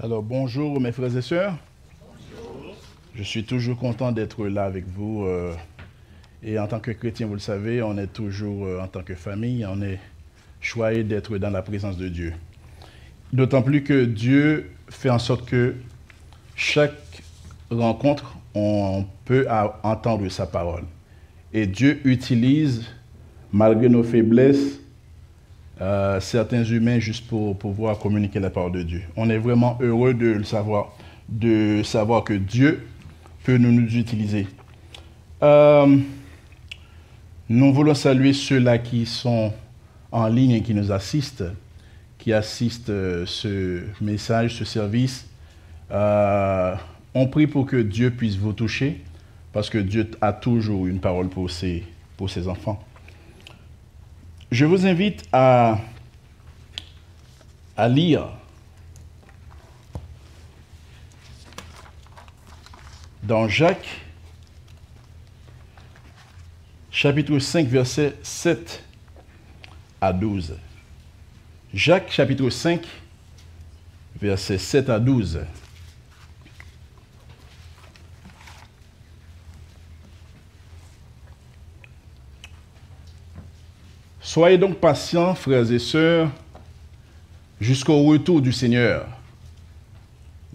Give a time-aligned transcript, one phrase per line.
[0.00, 1.56] Alors bonjour mes frères et sœurs.
[3.16, 5.24] Je suis toujours content d'être là avec vous.
[5.24, 5.52] euh,
[6.40, 9.16] et en tant que chrétien, vous le savez, on est toujours euh, en tant que
[9.16, 9.98] famille, on est
[10.60, 12.32] choyé d'être dans la présence de Dieu.
[13.32, 15.74] D'autant plus que Dieu fait en sorte que
[16.54, 17.24] chaque
[17.68, 19.48] rencontre, on peut
[19.82, 20.84] entendre sa parole.
[21.52, 22.86] Et Dieu utilise,
[23.52, 24.78] malgré nos faiblesses,
[25.80, 29.02] euh, certains humains juste pour pouvoir communiquer la parole de Dieu.
[29.16, 30.92] On est vraiment heureux de le savoir,
[31.28, 32.86] de savoir que Dieu
[33.44, 34.48] peut nous, nous utiliser.
[35.42, 35.96] Euh,
[37.48, 39.52] nous voulons saluer ceux-là qui sont
[40.10, 41.44] en ligne et qui nous assistent,
[42.18, 45.28] qui assistent euh, ce message, ce service.
[45.90, 49.00] On prie pour que Dieu puisse vous toucher,
[49.52, 51.84] parce que Dieu a toujours une parole pour ses,
[52.16, 52.82] pour ses enfants.
[54.50, 55.78] Je vous invite à,
[57.76, 58.30] à lire
[63.22, 64.00] dans Jacques,
[66.90, 68.82] chapitre 5, versets 7
[70.00, 70.56] à 12.
[71.74, 72.80] Jacques, chapitre 5,
[74.18, 75.40] versets 7 à 12.
[84.28, 86.28] Soyez donc patients, frères et sœurs,
[87.62, 89.06] jusqu'au retour du Seigneur.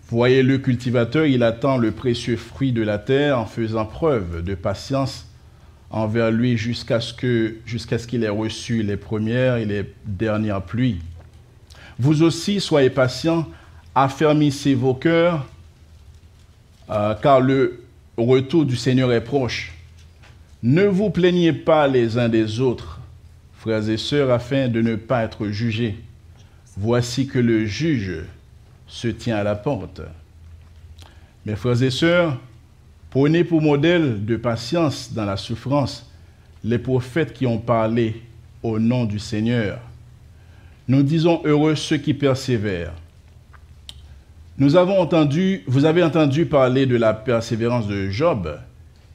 [0.10, 4.54] Voyez le cultivateur, il attend le précieux fruit de la terre en faisant preuve de
[4.54, 5.26] patience
[5.90, 11.02] envers lui jusqu'à ce qu'il ait reçu les premières et les dernières pluies.
[11.98, 13.48] Vous aussi, soyez patients,
[13.96, 15.48] affermissez vos cœurs,
[16.92, 17.82] euh, car le
[18.18, 19.74] retour du Seigneur est proche.
[20.62, 22.93] Ne vous plaignez pas les uns des autres,
[23.64, 25.96] frères et sœurs, afin de ne pas être jugés.
[26.76, 28.26] Voici que le juge
[28.88, 30.02] se tient à la porte.
[31.46, 32.38] Mes frères et sœurs,
[33.10, 36.12] prenez pour modèle de patience dans la souffrance
[36.66, 38.22] les prophètes qui ont parlé
[38.64, 39.80] au nom du Seigneur.
[40.90, 42.94] Nous disons heureux ceux qui persévèrent.
[44.58, 48.60] Nous avons entendu, vous avez entendu parler de la persévérance de Job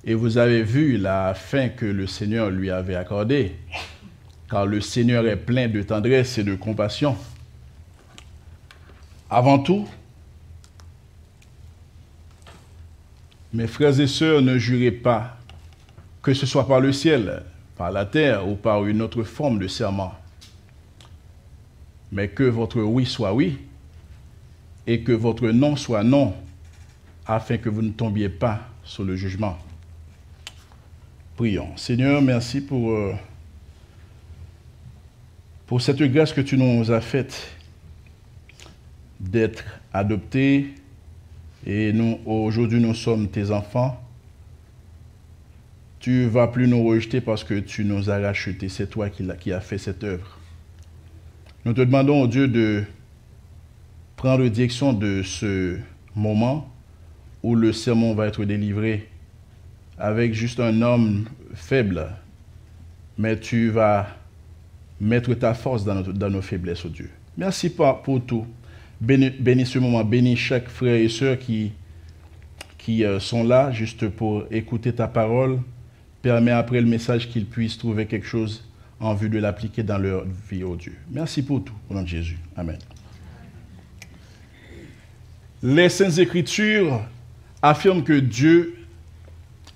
[0.06, 3.52] et vous avez vu la fin que le Seigneur lui avait accordée,
[4.50, 7.16] car le Seigneur est plein de tendresse et de compassion.
[9.30, 9.86] Avant tout,
[13.52, 15.36] mes frères et sœurs, ne jurez pas,
[16.22, 17.42] que ce soit par le ciel,
[17.76, 20.14] par la terre ou par une autre forme de serment,
[22.10, 23.58] mais que votre oui soit oui
[24.86, 26.34] et que votre non soit non,
[27.26, 29.58] afin que vous ne tombiez pas sur le jugement.
[31.36, 31.76] Prions.
[31.76, 33.12] Seigneur, merci pour, euh,
[35.68, 37.50] pour cette grâce que tu nous as faite
[39.20, 40.68] d'être adoptés
[41.66, 41.92] et
[42.24, 44.02] aujourd'hui nous sommes tes enfants.
[46.00, 48.70] Tu vas plus nous rejeter parce que tu nous as rachetés.
[48.70, 50.38] C'est toi qui, as fait cette œuvre.
[51.66, 52.84] Nous te demandons, Dieu, de
[54.16, 55.76] prendre direction de ce
[56.14, 56.72] moment
[57.42, 59.06] où le sermon va être délivré
[59.98, 62.06] avec juste un homme faible,
[63.18, 64.17] mais tu vas
[65.00, 67.10] mettre ta force dans, nos faiblesses, oh Dieu.
[67.36, 68.46] Merci pour, tout.
[69.00, 71.72] Bénis, bénis ce moment, bénis chaque frère et sœur qui,
[72.78, 75.60] qui euh, sont là juste pour écouter ta parole.
[76.20, 78.64] Permets après le message qu'ils puissent trouver quelque chose
[78.98, 80.96] en vue de l'appliquer dans leur vie, oh Dieu.
[81.10, 82.38] Merci pour tout, au nom de Jésus.
[82.56, 82.78] Amen.
[85.62, 87.00] Les Saintes Écritures
[87.62, 88.76] affirment que Dieu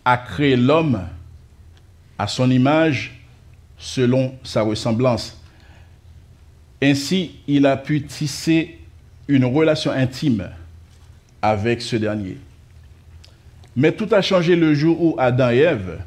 [0.04, 1.00] a créé l'homme
[2.18, 3.21] à son image
[3.82, 5.36] selon sa ressemblance.
[6.80, 8.78] Ainsi, il a pu tisser
[9.26, 10.48] une relation intime
[11.42, 12.38] avec ce dernier.
[13.74, 15.98] Mais tout a changé le jour où Adam et Ève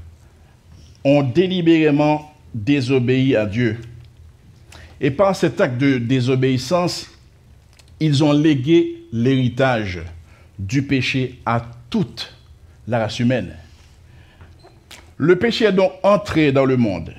[1.04, 3.78] ont délibérément désobéi à Dieu.
[5.02, 7.10] Et par cet acte de désobéissance,
[8.00, 10.02] ils ont légué l'héritage
[10.58, 12.34] du péché à toute
[12.88, 13.54] la race humaine.
[15.18, 17.14] Le péché est donc entré dans le monde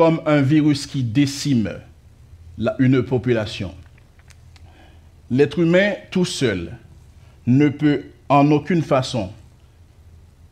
[0.00, 1.74] comme un virus qui décime
[2.78, 3.74] une population.
[5.30, 6.72] L'être humain tout seul
[7.46, 9.30] ne peut en aucune façon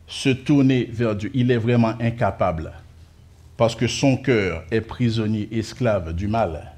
[0.05, 1.31] se tourner vers Dieu.
[1.33, 2.71] Il est vraiment incapable
[3.57, 6.71] parce que son cœur est prisonnier, esclave du mal.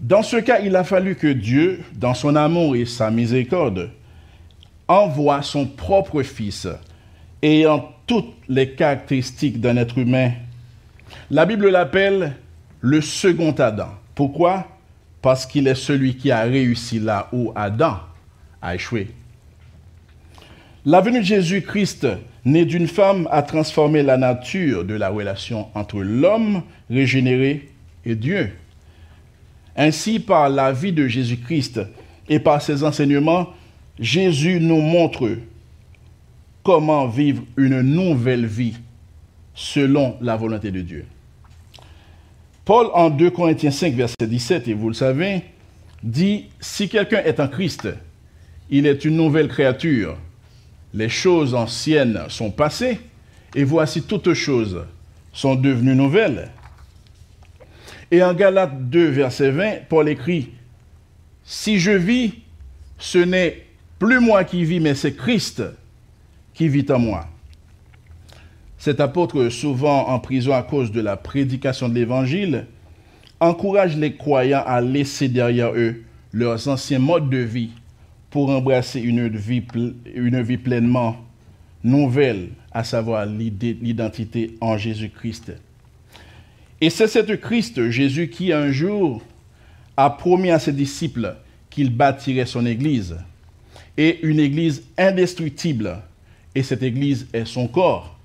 [0.00, 3.88] Dans ce cas, il a fallu que Dieu, dans son amour et sa miséricorde,
[4.86, 6.68] envoie son propre Fils,
[7.40, 10.32] ayant toutes les caractéristiques d'un être humain.
[11.30, 12.34] La Bible l'appelle
[12.82, 13.88] le second Adam.
[14.14, 14.68] Pourquoi?
[15.22, 18.00] Parce qu'il est celui qui a réussi là où Adam
[18.60, 19.08] a échoué.
[20.84, 22.06] La venue de Jésus-Christ,
[22.44, 27.70] né d'une femme, a transformé la nature de la relation entre l'homme régénéré
[28.04, 28.52] et Dieu.
[29.74, 31.80] Ainsi, par la vie de Jésus-Christ
[32.28, 33.48] et par ses enseignements,
[33.98, 35.30] Jésus nous montre
[36.62, 38.76] comment vivre une nouvelle vie
[39.54, 41.04] selon la volonté de Dieu.
[42.64, 45.42] Paul, en 2 Corinthiens 5, verset 17, et vous le savez,
[46.02, 47.88] dit, si quelqu'un est en Christ,
[48.70, 50.16] il est une nouvelle créature.
[50.94, 53.00] Les choses anciennes sont passées,
[53.54, 54.84] et voici toutes choses
[55.32, 56.50] sont devenues nouvelles.
[58.10, 60.50] Et en Galates 2, verset 20, Paul écrit,
[61.44, 62.34] Si je vis,
[62.98, 63.66] ce n'est
[63.98, 65.62] plus moi qui vis, mais c'est Christ
[66.54, 67.26] qui vit en moi.
[68.78, 72.66] Cet apôtre, souvent en prison à cause de la prédication de l'Évangile,
[73.38, 76.02] encourage les croyants à laisser derrière eux
[76.32, 77.70] leurs anciens modes de vie
[78.30, 79.62] pour embrasser une vie,
[80.14, 81.16] une vie pleinement
[81.84, 85.52] nouvelle, à savoir l'identité en Jésus-Christ.
[86.80, 89.22] Et c'est cet Christ, Jésus, qui un jour
[89.96, 91.36] a promis à ses disciples
[91.70, 93.16] qu'il bâtirait son Église,
[93.96, 95.98] et une Église indestructible,
[96.54, 98.18] et cette Église est son corps.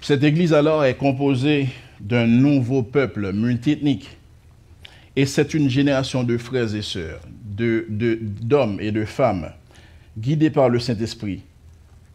[0.00, 1.68] Cette Église alors est composée
[2.00, 4.08] d'un nouveau peuple multiethnique,
[5.16, 7.20] et c'est une génération de frères et sœurs,
[7.56, 9.50] d'hommes et de femmes,
[10.18, 11.42] guidés par le Saint-Esprit,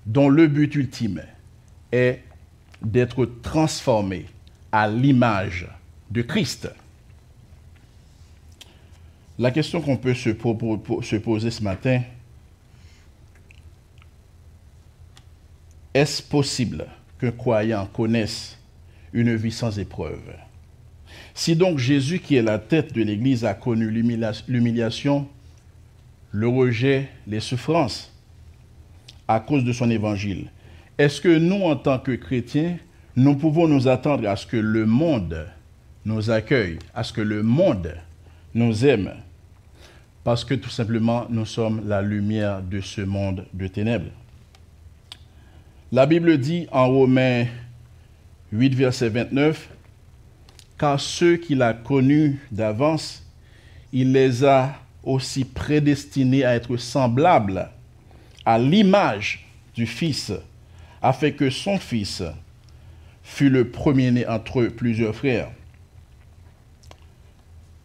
[0.06, 1.24] dont le but ultime
[1.92, 2.22] est
[2.82, 4.26] d'être transformés
[4.72, 5.68] à l'image
[6.10, 6.70] de Christ.
[9.40, 10.30] La question qu'on peut se,
[11.18, 12.02] poser ce matin,
[15.94, 16.86] est-ce possible
[17.20, 18.58] qu'un croyant connaisse
[19.14, 20.34] une vie sans épreuve?
[21.34, 25.28] Si donc Jésus, qui est la tête de l'Église, a connu l'humiliation,
[26.32, 28.14] le rejet, les souffrances
[29.28, 30.50] à cause de son évangile,
[30.98, 32.78] est-ce que nous, en tant que chrétiens,
[33.16, 35.48] nous pouvons nous attendre à ce que le monde
[36.06, 37.96] nous accueille, à ce que le monde
[38.54, 39.12] nous aime,
[40.24, 44.12] parce que tout simplement nous sommes la lumière de ce monde de ténèbres.
[45.94, 47.48] La Bible dit en Romains
[48.54, 49.68] 8, verset 29,
[50.78, 53.30] car ceux qu'il a connus d'avance,
[53.92, 54.74] il les a
[55.04, 57.70] aussi prédestinés à être semblables
[58.46, 59.46] à l'image
[59.76, 60.32] du Fils,
[61.02, 62.24] afin que son Fils
[63.22, 65.52] fut le premier-né entre plusieurs frères.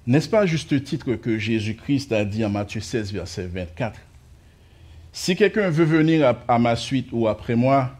[0.06, 3.98] N'est-ce pas à juste titre que Jésus-Christ a dit en Matthieu 16, verset 24
[5.18, 7.90] Si quelqu'un veut venir à, ma suite ou après moi,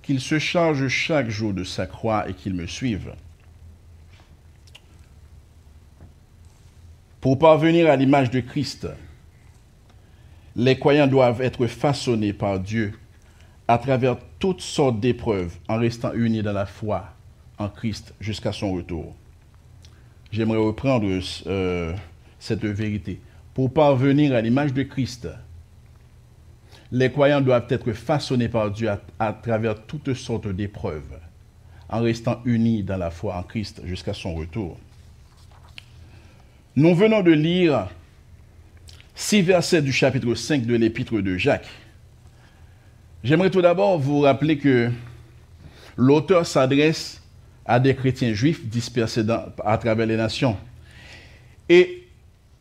[0.00, 3.14] qu'il se charge chaque jour de sa croix et qu'il me suive.
[7.20, 8.86] Pour parvenir à l'image de Christ,
[10.54, 12.96] les croyants doivent être façonnés par Dieu
[13.66, 17.12] à travers toutes sortes d'épreuves en restant unis dans la foi
[17.58, 19.16] en Christ jusqu'à son retour.
[20.30, 21.08] J'aimerais reprendre
[21.48, 21.92] euh,
[22.38, 23.20] cette vérité.
[23.52, 25.28] Pour parvenir à l'image de Christ,
[26.90, 31.18] les croyants doivent être façonnés par Dieu à, travers toutes sortes d'épreuves,
[31.88, 34.78] en restant unis dans la foi en Christ jusqu'à son retour.
[36.76, 37.88] Nous venons de lire
[39.14, 41.68] six versets du chapitre 5 de l'épître de Jacques.
[43.24, 44.90] J'aimerais tout d'abord vous rappeler que
[45.96, 47.20] l'auteur s'adresse
[47.66, 49.24] à des chrétiens juifs dispersés
[49.64, 50.56] à travers les nations.
[51.68, 52.06] Et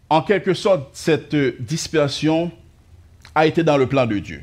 [0.10, 2.52] en quelque sorte, cette dispersion
[3.38, 4.42] a été dans le plan de Dieu.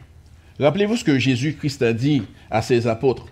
[0.60, 3.26] Rappelez-vous ce que Jésus-Christ a dit à ses apôtres.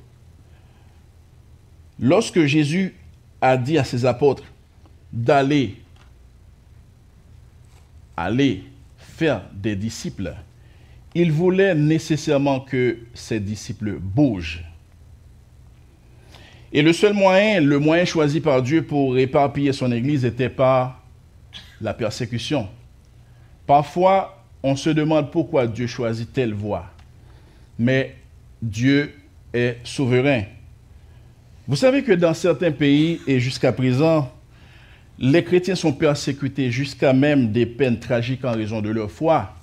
[2.01, 2.97] Lorsque Jésus
[3.41, 4.43] a dit à ses apôtres
[5.13, 5.77] d'aller,
[8.17, 8.65] aller
[8.99, 10.35] faire des disciples,
[11.15, 14.65] il voulait nécessairement que ses disciples bougent.
[16.73, 21.05] Et le seul moyen, le moyen choisi par Dieu pour éparpiller son Église était par
[21.81, 22.69] la persécution.
[23.65, 26.91] Parfois, on se demande pourquoi Dieu choisit telle voie.
[27.79, 28.17] Mais
[28.61, 29.13] Dieu
[29.53, 30.45] est souverain.
[31.67, 34.31] Vous savez que dans certains pays et jusqu'à présent,
[35.19, 39.55] les chrétiens sont persécutés jusqu'à même des peines tragiques en raison de leur foi.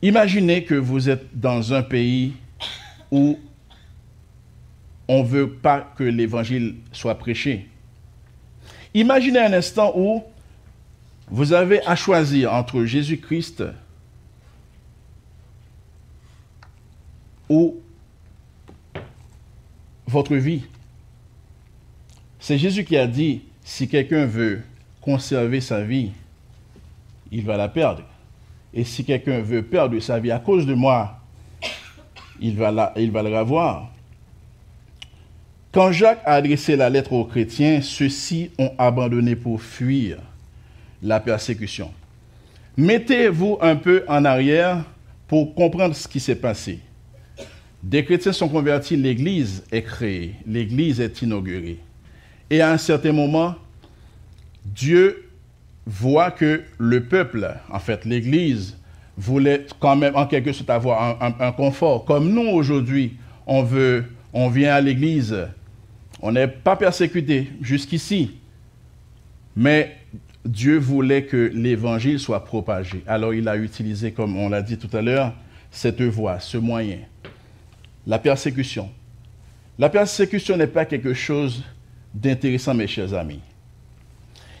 [0.00, 2.32] Imaginez que vous êtes dans un pays
[3.10, 3.38] où
[5.08, 7.68] on ne veut pas que l'évangile soit prêché.
[8.94, 10.22] Imaginez un instant où
[11.32, 13.64] vous avez à choisir entre Jésus-Christ
[17.48, 17.80] ou
[20.06, 20.64] votre vie.
[22.38, 24.60] C'est Jésus qui a dit, si quelqu'un veut
[25.00, 26.10] conserver sa vie,
[27.30, 28.02] il va la perdre.
[28.74, 31.18] Et si quelqu'un veut perdre sa vie à cause de moi,
[32.40, 33.90] il va, la, il revoir.
[35.72, 40.18] Quand Jacques a adressé la lettre aux chrétiens, ceux-ci ont abandonné pour fuir
[41.02, 41.90] la persécution.
[42.76, 44.84] Mettez-vous un peu en arrière
[45.28, 46.80] pour comprendre ce qui s'est passé.
[47.82, 51.78] Des chrétiens sont convertis, l'Église est créée, l'Église est inaugurée.
[52.48, 53.56] Et à un certain moment,
[54.64, 55.28] Dieu
[55.84, 58.78] voit que le peuple, en fait l'Église,
[59.16, 62.04] voulait quand même en quelque sorte avoir un, confort.
[62.04, 63.16] Comme nous aujourd'hui,
[63.46, 63.62] on
[64.48, 65.36] vient à l'Église
[66.22, 68.30] on n'est pas persécuté jusqu'ici.
[69.56, 69.98] Mais
[70.44, 73.02] Dieu voulait que l'évangile soit propagé.
[73.06, 75.32] Alors il a utilisé, comme on l'a dit tout à l'heure,
[75.70, 76.98] cette voie, ce moyen.
[78.06, 78.90] La persécution.
[79.78, 81.64] La persécution n'est pas quelque chose
[82.12, 83.40] d'intéressant, mes chers amis.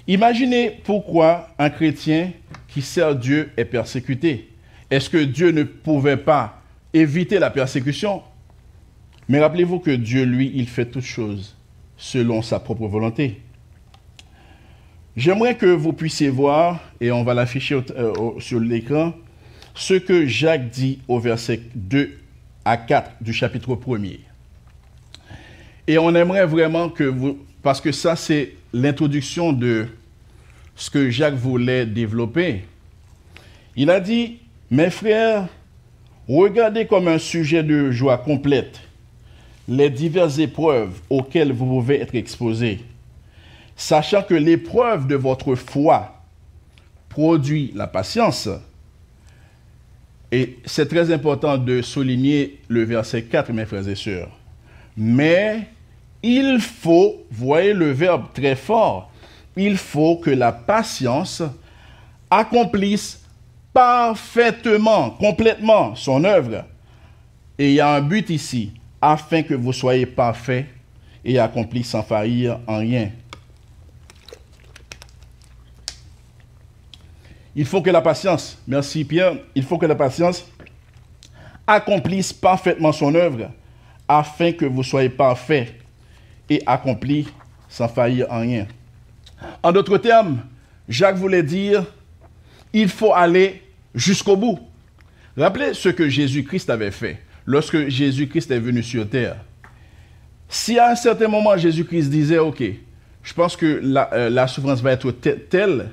[0.06, 2.32] Imaginez pourquoi un chrétien
[2.68, 4.48] qui sert Dieu est persécuté.
[4.90, 6.62] Est-ce que Dieu ne pouvait pas
[6.94, 8.22] éviter la persécution?
[9.28, 11.56] Mais rappelez-vous que Dieu, lui, il fait toutes choses
[11.96, 13.41] selon sa propre volonté.
[15.16, 19.12] J'aimerais que vous puissiez voir, et on va l'afficher euh, sur l'écran,
[19.74, 22.18] ce que Jacques dit au verset 2
[22.64, 24.20] à 4 du chapitre 1er.
[25.86, 29.86] Et on aimerait vraiment que vous, parce que ça c'est l'introduction de
[30.76, 32.64] ce que Jacques voulait développer.
[33.76, 34.38] Il a dit,
[34.70, 35.48] mes frères,
[36.26, 38.80] regardez comme un sujet de joie complète
[39.68, 42.80] les diverses épreuves auxquelles vous pouvez être exposés,
[43.82, 46.14] sachant que l'épreuve de votre foi
[47.08, 48.48] produit la patience.
[50.30, 54.30] Et c'est très important de souligner le verset 4, mes frères et sœurs.
[54.96, 55.66] Mais
[56.22, 59.10] il faut, voyez le verbe très fort,
[59.56, 61.42] il faut que la patience
[62.30, 63.20] accomplisse
[63.72, 66.64] parfaitement, complètement son œuvre.
[67.58, 68.70] Et il y a un but ici,
[69.00, 70.66] afin que vous soyez parfaits
[71.24, 73.10] et accomplis sans faillir en rien.
[77.54, 80.46] Il faut que la patience, merci Pierre, il faut que la patience
[81.66, 83.50] accomplisse parfaitement son œuvre,
[84.08, 85.74] afin que vous soyez parfaits
[86.48, 87.28] et accomplis
[87.68, 88.66] sans faillir en rien.
[89.62, 90.42] En d'autres termes,
[90.88, 91.84] Jacques voulait dire,
[92.72, 93.62] il faut aller
[93.94, 94.58] jusqu'au bout.
[95.36, 99.36] Rappelez ce que Jésus-Christ avait fait lorsque Jésus-Christ est venu sur terre.
[100.48, 102.62] Si à un certain moment Jésus-Christ disait, OK,
[103.22, 105.90] je pense que la, euh, souffrance va être telle,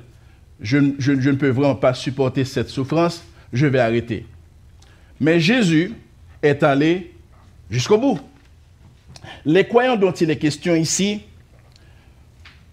[0.60, 4.26] je, ne peux vraiment pas supporter cette souffrance, je vais arrêter.
[5.18, 5.92] Mais Jésus
[6.42, 7.12] est allé
[7.70, 8.20] jusqu'au bout.
[9.44, 11.22] Les croyants dont il est question ici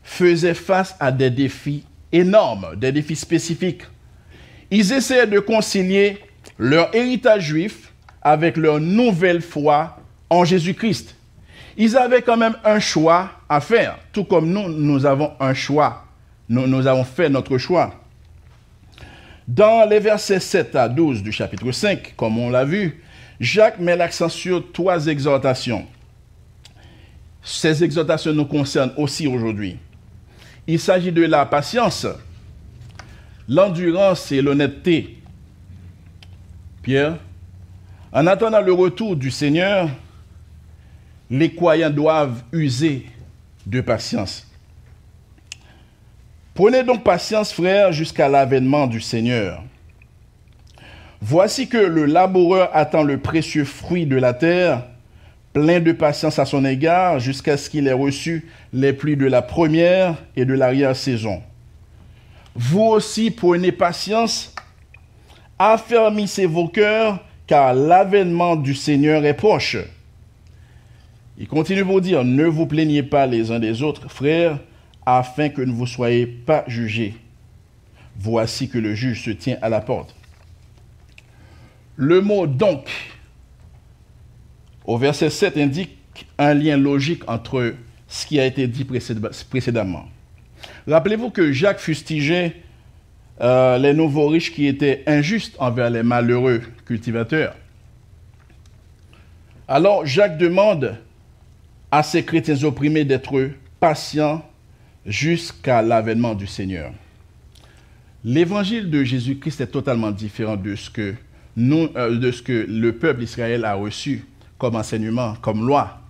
[0.03, 3.83] faisaient face à des défis énormes, des défis spécifiques.
[4.71, 6.19] Ils essayaient de concilier
[6.57, 7.91] leur héritage juif
[8.21, 9.97] avec leur nouvelle foi
[10.29, 11.15] en Jésus-Christ.
[11.77, 16.06] Ils avaient quand même un choix à faire, tout comme nous, nous avons un choix.
[16.49, 17.93] Nous, avons fait notre choix.
[19.47, 23.01] Dans les versets 7 à 12 du chapitre 5, comme on l'a vu,
[23.39, 25.85] Jacques met l'accent sur trois exhortations.
[27.43, 29.77] Ces exhortations nous concernent aussi aujourd'hui.
[30.67, 32.07] Il s'agit de la patience,
[33.47, 35.17] l'endurance et l'honnêteté.
[36.81, 37.17] Pierre,
[38.11, 39.89] en attendant le retour du Seigneur,
[41.29, 43.05] les croyants doivent user
[43.65, 44.46] de patience.
[46.57, 49.61] Prenez donc patience, frères, jusqu'à l'avènement du Seigneur.
[51.21, 54.81] Voici que le laboureur attend le précieux fruit de la terre,
[55.53, 59.43] plein de patience à son égard, jusqu'à ce qu'il ait reçu les pluies de la
[59.43, 61.43] première et de l'arrière-saison.
[62.55, 64.55] Vous aussi prenez patience,
[65.59, 69.77] affermissez vos cœurs, car l'avènement du Seigneur est proche.
[71.37, 74.57] Il continue pour dire, ne vous plaignez pas les uns des autres, frères,
[75.07, 77.15] afin que ne vous soyez pas jugés.
[78.19, 80.13] Voici que le juge se tient à la porte.
[81.95, 82.89] Le mot donc,
[84.85, 85.97] au verset 7, indique
[86.37, 87.73] un lien logique entre
[88.09, 88.85] ce qui a été dit
[89.49, 90.07] précédemment.
[90.87, 92.57] Rappelez-vous que Jacques fustigeait
[93.39, 97.55] euh, les nouveaux riches qui étaient injustes envers les malheureux cultivateurs.
[99.69, 100.97] Alors Jacques demande
[101.91, 104.43] à ces chrétiens opprimés d'être patients
[105.07, 106.91] jusqu'à l'avènement du Seigneur.
[108.23, 111.15] L'évangile de Jésus-Christ est totalement différent de ce, que
[111.55, 114.25] nous, euh, de ce que le peuple Israël a reçu
[114.57, 116.01] comme enseignement, comme loi.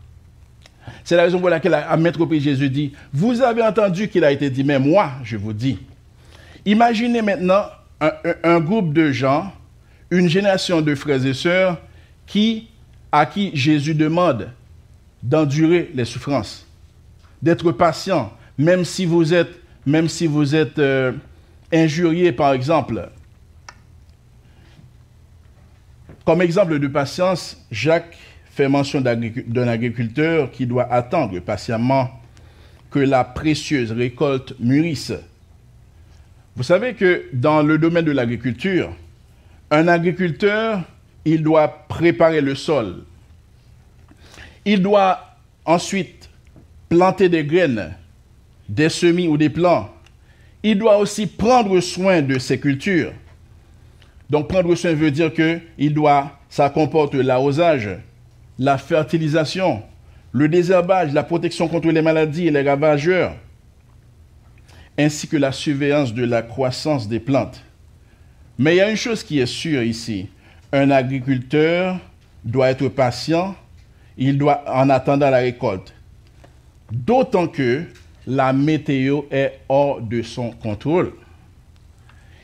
[1.03, 4.49] C'est la raison pour laquelle à Maître Jésus dit, vous avez entendu qu'il a été
[4.49, 5.79] dit, mais moi, je vous dis.
[6.65, 7.65] Imaginez maintenant
[7.99, 9.53] un, groupe de gens,
[10.09, 11.77] une génération de frères et sœurs
[12.25, 12.69] qui,
[13.11, 14.49] à qui Jésus demande
[15.21, 16.65] d'endurer les souffrances,
[17.41, 21.11] d'être patient, même si vous êtes, euh,
[21.71, 23.09] injurié, par exemple.
[26.25, 28.17] Comme exemple de patience, Jacques
[28.51, 32.09] fait mention d'un agriculteur qui doit attendre patiemment
[32.89, 35.13] que la précieuse récolte mûrisse.
[36.55, 38.89] Vous savez que dans le domaine de l'agriculture,
[39.69, 40.81] un agriculteur,
[41.23, 43.03] il doit préparer le sol.
[44.65, 45.19] Il doit
[45.65, 46.29] ensuite
[46.89, 47.93] planter des graines,
[48.69, 49.89] des semis ou des plants.
[50.63, 53.13] Il doit aussi prendre soin de ses cultures.
[54.29, 57.89] Donc prendre soin veut dire que il doit, ça comporte l'arrosage,
[58.59, 59.83] la fertilisation,
[60.31, 63.35] le désherbage, la protection contre les maladies et les ravageurs,
[64.97, 67.63] ainsi que la surveillance de la croissance des plantes.
[68.57, 70.29] Mais il y a une chose qui est sûre ici.
[70.73, 71.97] Un agriculteur
[72.43, 73.55] doit être patient,
[74.17, 75.93] il doit en attendant la récolte.
[76.91, 77.83] D'autant que
[78.27, 81.13] la météo est hors de son contrôle.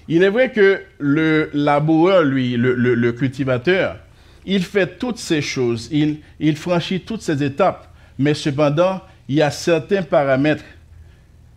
[0.08, 3.98] Il est vrai que le laboureur, lui, le, cultivateur,
[4.46, 7.88] il fait toutes ces choses, il, franchit toutes ces étapes,
[8.18, 10.66] mais cependant, il y a certains paramètres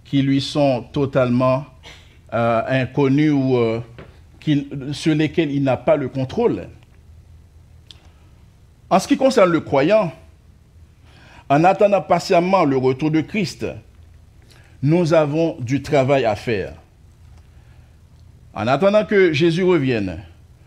[0.05, 1.65] qui lui sont totalement
[2.33, 3.81] euh, inconnus ou euh,
[4.93, 6.69] sur lesquels il n'a pas le contrôle.
[8.89, 10.13] En ce qui concerne le croyant,
[11.49, 13.67] en attendant patiemment le retour de Christ,
[14.83, 16.75] nous avons du travail à faire.
[18.55, 20.23] En attendant que Jésus revienne,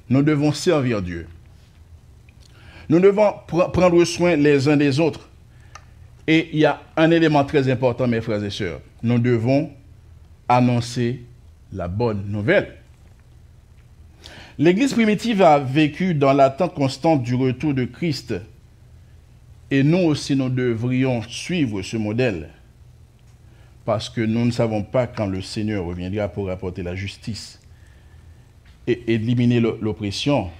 [0.09, 1.27] nous devons servir Dieu.
[2.87, 5.29] Nous devons prendre soin les uns des autres.
[6.27, 8.81] Et il y a un élément très important, mes frères et sœurs.
[9.01, 9.71] Nous devons
[10.47, 11.23] annoncer
[11.73, 12.75] la bonne nouvelle.
[14.57, 18.33] L'Église primitive a vécu dans l'attente constante du retour de Christ.
[19.71, 22.49] Et nous aussi, nous devrions suivre ce modèle.
[23.89, 27.59] Parce que nous ne savons pas quand le Seigneur reviendra pour apporter la justice
[28.85, 30.51] et éliminer l'oppression.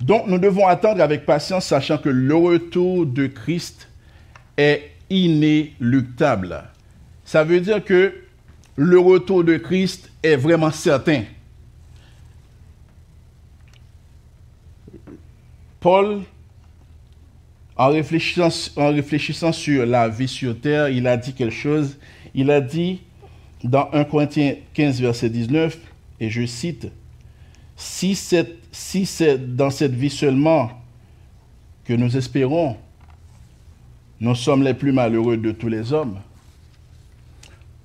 [0.00, 3.88] Donc nous devons attendre avec patience, sachant que le retour de Christ
[4.56, 6.64] est inéluctable.
[7.24, 8.12] Ça veut dire que
[8.74, 11.22] le retour de Christ est vraiment certain.
[15.78, 16.22] Paul,
[17.76, 21.98] en réfléchissant, sur la vie sur terre, il a dit quelque chose.
[22.34, 23.00] Il a dit
[23.62, 25.78] dans 1 Corinthiens 15, verset 19,
[26.20, 26.88] et je cite,
[27.76, 29.08] si c'est si
[29.38, 30.70] dans cette vie seulement
[31.84, 32.76] que nous espérons,
[34.20, 36.18] nous sommes les plus malheureux de tous les hommes.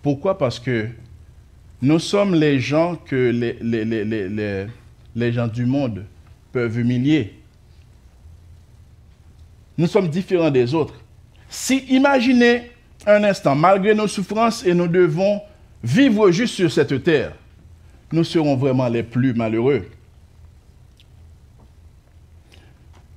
[0.01, 0.37] Pourquoi?
[0.37, 0.87] Parce que
[1.81, 3.31] nous sommes les gens que
[5.15, 6.05] les gens du monde
[6.51, 7.38] peuvent humilier.
[9.79, 10.95] Nous sommes différents des autres.
[11.47, 12.69] Si imaginez
[13.07, 15.39] un instant, malgré nos souffrances et nous devons
[15.81, 17.33] vivre juste sur cette terre,
[18.11, 19.89] nous serons vraiment les plus malheureux.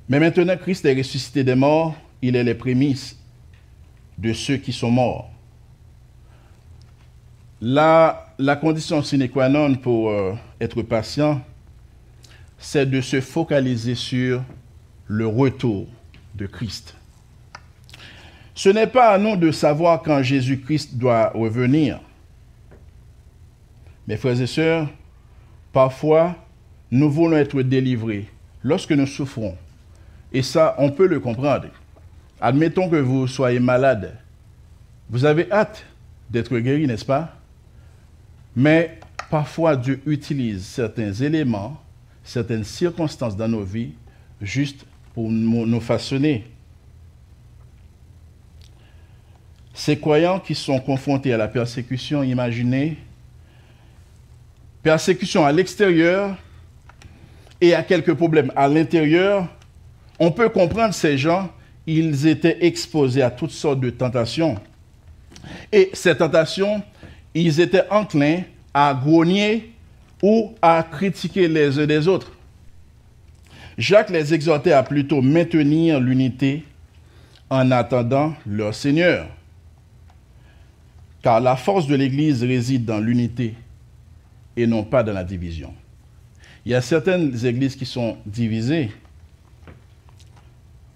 [0.08, 3.18] Mais maintenant, Christ est ressuscité des morts, il est les prémices
[4.16, 5.32] de ceux qui sont morts.
[7.60, 11.40] La, la condition sine qua non pour euh, être patient,
[12.56, 14.44] c'est de se focaliser sur
[15.08, 15.88] le retour
[16.34, 16.94] de Christ.
[18.54, 22.00] Ce n'est pas à nous de savoir quand Jésus-Christ doit revenir.
[24.06, 24.88] Mes frères et sœurs,
[25.72, 26.36] parfois,
[26.90, 28.28] nous voulons être délivrés
[28.62, 29.56] lorsque nous souffrons.
[30.32, 31.68] Et ça, on peut le comprendre.
[32.40, 34.18] Admettons que vous soyez malade.
[35.08, 35.84] Vous avez hâte
[36.30, 37.36] d'être guéri, n'est-ce pas?
[38.56, 38.98] Mais
[39.30, 41.80] parfois, Dieu utilise certains éléments,
[42.24, 43.92] certaines circonstances dans nos vies,
[44.40, 46.44] juste pour nous façonner.
[49.74, 52.98] Ces croyants qui sont confrontés à la persécution, imaginez,
[54.82, 56.36] persécution à l'extérieur
[57.60, 59.48] et à quelques problèmes à l'intérieur,
[60.18, 61.50] on peut comprendre ces gens,
[61.86, 64.56] ils étaient exposés à toutes sortes de tentations.
[65.72, 66.82] Et ces tentations,
[67.34, 68.42] ils étaient enclins
[68.74, 69.72] à grogner
[70.22, 72.30] ou à critiquer les uns des autres.
[73.78, 76.64] Jacques les exhortait à plutôt maintenir l'unité
[77.48, 79.26] en attendant leur Seigneur.
[81.22, 83.54] Car la force de l'Église réside dans l'unité
[84.56, 85.72] et non pas dans la division.
[86.64, 88.90] Il y a certaines églises qui sont divisées.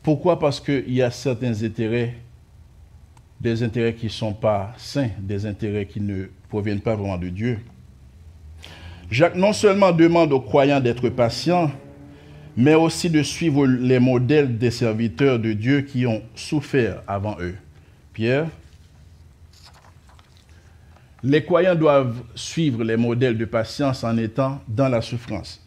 [0.02, 0.38] Pourquoi?
[0.38, 2.14] Parce qu'il y a certains intérêts,
[3.40, 7.28] des intérêts qui ne sont pas sains, des intérêts qui ne proviennent pas vraiment de
[7.28, 7.58] Dieu.
[9.10, 11.70] Jacques non seulement demande aux croyants d'être patients,
[12.56, 17.56] mais aussi de suivre les modèles des serviteurs de Dieu qui ont souffert avant eux.
[18.14, 18.46] Pierre,
[21.22, 25.62] les croyants doivent suivre les modèles de patience en étant dans la souffrance.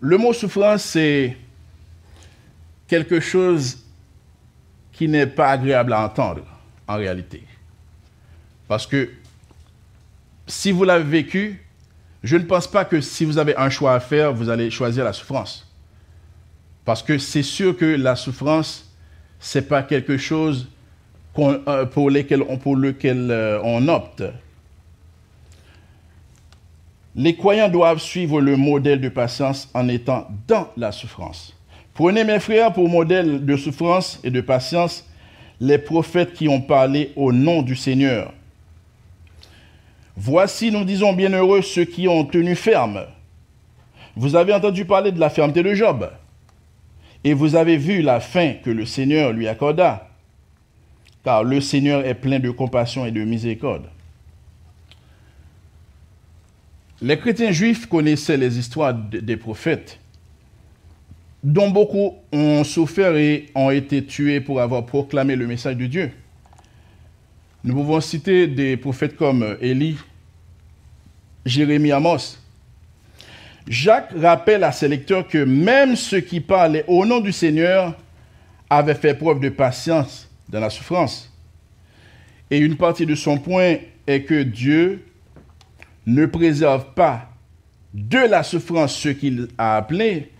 [0.00, 1.36] Le mot souffrance, c'est
[2.88, 3.84] quelque chose
[4.92, 6.44] qui n'est pas agréable à entendre
[6.88, 7.42] en réalité.
[8.66, 9.10] Parce que
[10.46, 11.62] si vous l'avez vécu,
[12.22, 15.04] je ne pense pas que si vous avez un choix à faire, vous allez choisir
[15.04, 15.68] la souffrance.
[16.84, 18.92] Parce que c'est sûr que la souffrance,
[19.40, 20.68] ce n'est pas quelque chose
[21.38, 24.22] euh, pour, lequel euh, on opte.
[27.14, 31.56] Les croyants doivent suivre le modèle de patience en étant dans la souffrance.
[31.94, 35.06] Prenez mes frères pour modèle de souffrance et de patience
[35.60, 38.32] les prophètes qui ont parlé au nom du Seigneur.
[40.16, 43.06] Voici, nous disons, bienheureux ceux qui ont tenu ferme.
[44.14, 46.10] Vous avez entendu parler de la fermeté de Job,
[47.24, 50.10] et vous avez vu la fin que le Seigneur lui accorda,
[51.24, 53.86] car le Seigneur est plein de compassion et de miséricorde.
[57.00, 59.98] Les chrétiens juifs connaissaient les histoires des prophètes,
[61.42, 66.12] dont beaucoup ont souffert et ont été tués pour avoir proclamé le message de Dieu.
[67.64, 69.96] Nous pouvons citer des prophètes comme Élie,
[71.46, 72.38] Jérémie, Amos.
[73.68, 77.96] Jacques rappelle à ses lecteurs que même ceux qui parlaient au nom du Seigneur
[78.68, 81.32] avaient fait preuve de patience dans la souffrance.
[82.50, 83.76] Et une partie de son point
[84.08, 85.04] est que Dieu
[86.04, 87.28] ne préserve pas
[87.94, 90.32] de la souffrance ce qu'il a appelé,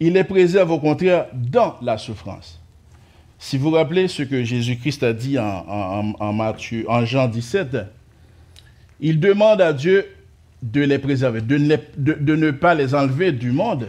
[0.00, 2.57] il les préserve au contraire dans la souffrance.
[3.38, 7.76] Si vous rappelez ce que Jésus-Christ a dit en, Matthieu, en Jean 17,
[9.00, 10.06] il demande à Dieu
[10.60, 13.88] de les préserver, de ne, pas les enlever du monde,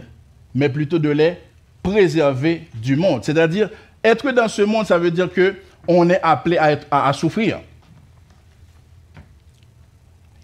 [0.54, 1.34] mais plutôt de les
[1.82, 3.24] préserver du monde.
[3.24, 3.70] C'est-à-dire,
[4.04, 5.56] être dans ce monde, ça veut dire que
[5.88, 6.58] on est appelé
[6.90, 7.60] à souffrir.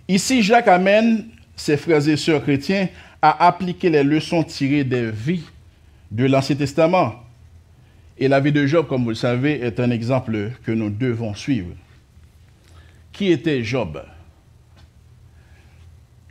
[0.09, 2.89] Ici, Jacques amène ses frères et sœurs chrétiens
[3.23, 5.45] à appliquer les leçons tirées des vies
[6.11, 7.26] de l'Ancien Testament
[8.19, 11.35] et la vie de Job, comme vous le savez, est un exemple que nous devons
[11.35, 11.75] suivre.
[13.13, 14.03] Qui était Job?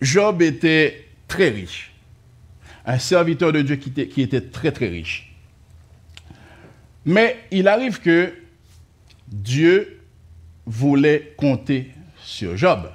[0.02, 1.91] Job était très riche.
[2.86, 5.34] Un serviteur de Dieu qui était, très très riche.
[7.06, 8.34] Mais il arrive que
[9.28, 10.02] Dieu
[10.65, 12.91] voulait compter sur Job.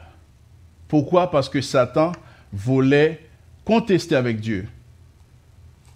[0.89, 1.31] Pourquoi?
[1.31, 2.13] Parce que Satan
[2.53, 3.21] voulait
[3.65, 4.67] contester avec Dieu.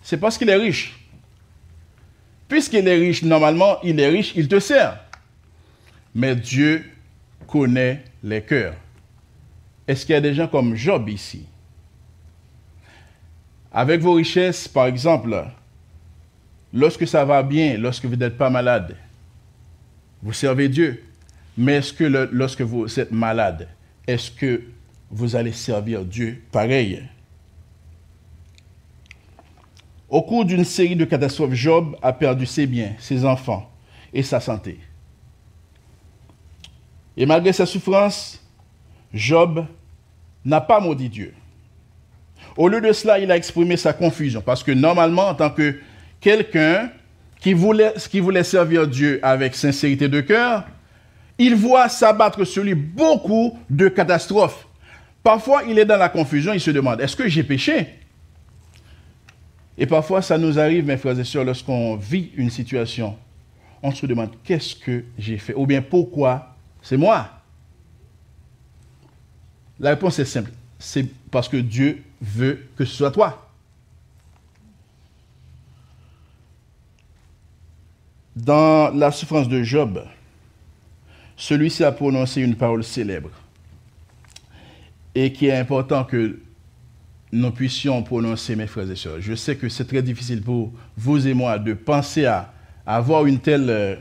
[0.03, 1.04] C'est parce qu'il est riche.
[2.49, 5.01] Puisqu'il est riche, normalement, il est riche, il te sert.
[6.15, 6.85] Mais Dieu
[7.47, 8.75] connaît les cœurs.
[9.87, 11.47] Est-ce qu'il y a des gens comme Job ici?
[13.73, 15.45] Avec vos richesses, par exemple,
[16.73, 18.97] lorsque ça va bien, lorsque vous n'êtes pas malade,
[20.23, 21.03] vous servez Dieu.
[21.57, 23.69] Mais est-ce que lorsque vous êtes malade,
[24.07, 24.63] est-ce que
[25.11, 27.03] vous allez servir Dieu pareil?
[30.15, 33.69] Au cours d'une série de catastrophes, Job a perdu ses biens, ses enfants
[34.13, 34.79] et sa santé.
[37.17, 38.41] Et malgré sa souffrance,
[39.13, 39.67] Job
[40.45, 41.35] n'a pas maudit Dieu.
[42.57, 45.81] Au lieu de cela, il a exprimé sa confusion, parce que normalement, en tant que
[46.21, 46.93] quelqu'un
[47.41, 50.63] qui voulait, servir Dieu avec sincérité de cœur,
[51.39, 54.69] il voit s'abattre sur lui beaucoup de catastrophes.
[55.25, 58.04] Parfois, il est dans la confusion, il se demande, est-ce que j'ai péché?
[59.77, 63.17] Et parfois, ça nous arrive, mes frères et sœurs, lorsqu'on vit une situation,
[63.83, 65.55] on se demande qu'est-ce que j'ai fait?
[65.55, 67.29] Ou bien pourquoi c'est moi?
[69.81, 70.53] La réponse est simple.
[70.79, 73.51] C'est parce que Dieu veut que ce soit toi.
[78.37, 80.05] Dans la souffrance de Job,
[81.37, 83.31] celui-ci a prononcé une parole célèbre
[85.15, 86.41] et qui est important que
[87.35, 89.21] nous puissions prononcer, mes frères et sœurs.
[89.21, 92.53] Je sais que c'est très difficile pour vous et moi de penser à,
[92.87, 93.97] avoir une telle, euh,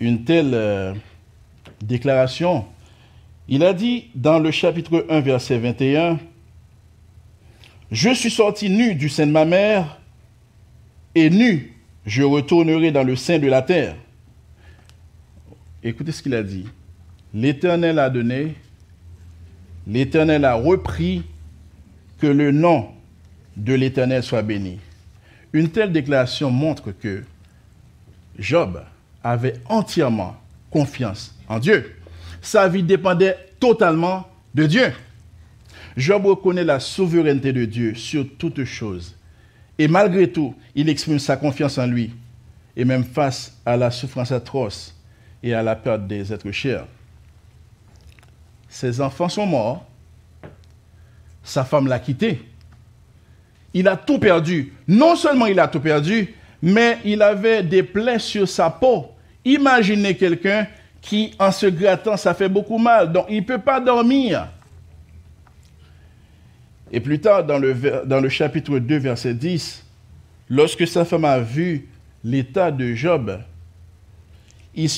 [0.00, 0.94] une telle euh,
[1.82, 2.64] déclaration.
[3.48, 6.18] Il a dit dans le chapitre 1, verset 21,
[7.90, 10.00] Je suis sorti nu du sein de ma mère,
[11.14, 11.72] et nu
[12.06, 13.96] je retournerai dans le sein de la terre.
[15.82, 16.64] Écoutez ce qu'il a dit.
[17.34, 18.54] L'Éternel a donné,
[19.86, 21.22] l'Éternel a repris,
[22.20, 22.88] que le nom
[23.56, 24.78] de l'Éternel soit béni.
[25.52, 27.22] Une telle déclaration montre que
[28.38, 28.82] Job
[29.22, 30.36] avait entièrement
[30.70, 31.96] confiance en Dieu.
[32.42, 34.92] Sa vie dépendait totalement de Dieu.
[35.96, 39.16] Job reconnaît la souveraineté de Dieu sur toutes choses.
[39.78, 42.12] Et malgré tout, il exprime sa confiance en lui,
[42.76, 44.94] et même face à la souffrance atroce
[45.42, 46.86] et à la perte des êtres chers.
[48.68, 49.86] Ses enfants sont morts,
[51.46, 52.42] sa femme l'a quitté.
[53.72, 54.72] Il a tout perdu.
[54.88, 59.06] Non seulement il a tout perdu, mais il avait des plaies sur sa peau.
[59.44, 60.66] Imaginez quelqu'un
[61.00, 63.12] qui, en se grattant, ça fait beaucoup mal.
[63.12, 64.48] Donc, il ne peut pas dormir.
[66.90, 69.84] Et plus tard, dans le, chapitre 2, verset 10,
[70.48, 71.88] lorsque sa femme a vu
[72.24, 73.40] l'état de Job,
[74.74, 74.88] il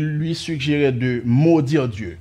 [0.00, 2.18] lui suggérait de maudire Dieu.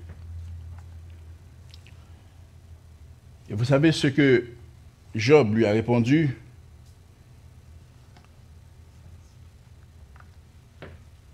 [3.50, 4.46] Et vous savez ce que
[5.16, 6.38] Job lui a répondu?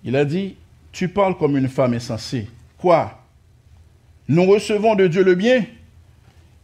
[0.03, 0.55] Il a dit,
[0.91, 2.47] tu parles comme une femme insensée.
[2.77, 3.21] Quoi?
[4.27, 5.65] Nous recevons de Dieu le bien